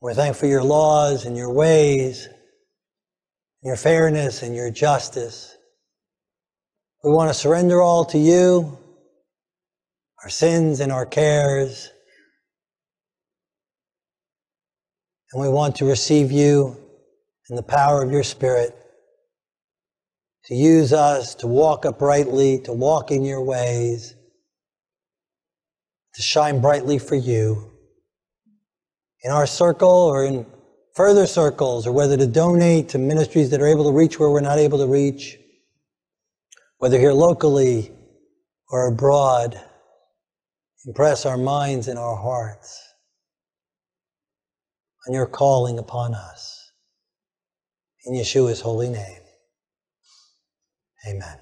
We're 0.02 0.14
thankful 0.14 0.42
for 0.42 0.48
your 0.48 0.64
laws 0.64 1.26
and 1.26 1.38
your 1.38 1.54
ways, 1.54 2.28
your 3.64 3.78
fairness 3.78 4.42
and 4.42 4.56
your 4.56 4.72
justice. 4.72 5.56
We 7.04 7.12
want 7.12 7.30
to 7.30 7.34
surrender 7.34 7.82
all 7.82 8.04
to 8.06 8.18
you, 8.18 8.78
our 10.22 10.30
sins 10.30 10.82
and 10.82 10.92
our 10.92 11.06
cares. 11.06 11.90
And 15.32 15.42
we 15.42 15.48
want 15.48 15.78
to 15.78 15.86
receive 15.86 16.32
you 16.32 16.76
in 17.50 17.56
the 17.56 17.64
power 17.64 18.04
of 18.04 18.12
your 18.12 18.24
Spirit 18.24 18.76
to 20.46 20.56
use 20.56 20.92
us 20.92 21.36
to 21.36 21.48
walk 21.48 21.86
uprightly, 21.86 22.60
to 22.64 22.74
walk 22.74 23.12
in 23.12 23.24
your 23.24 23.42
ways 23.42 24.16
to 26.16 26.22
shine 26.22 26.62
brightly 26.62 27.00
for 27.00 27.16
you 27.16 27.72
in 29.24 29.32
our 29.32 29.48
circle 29.48 29.90
or 29.90 30.26
in 30.26 30.46
further 30.94 31.26
circles, 31.26 31.88
or 31.88 31.92
whether 31.92 32.18
to 32.18 32.28
donate 32.28 32.90
to 32.90 32.98
ministries 32.98 33.50
that 33.50 33.62
are 33.62 33.68
able 33.68 33.86
to 33.86 33.98
reach 33.98 34.20
where 34.20 34.30
we're 34.30 34.42
not 34.42 34.58
able 34.58 34.78
to 34.78 34.88
reach, 34.88 35.38
whether 36.78 37.00
here 37.00 37.14
locally 37.14 37.92
or 38.70 38.88
abroad. 38.88 39.60
Impress 40.86 41.26
our 41.26 41.38
minds 41.38 41.88
and 41.88 42.00
our 42.00 42.16
hearts 42.16 42.82
on 45.08 45.14
your 45.14 45.28
calling 45.28 45.80
upon 45.80 46.14
us. 46.14 46.72
In 48.06 48.16
Yeshua's 48.16 48.62
holy 48.62 48.90
name. 48.90 49.22
Amen. 51.08 51.38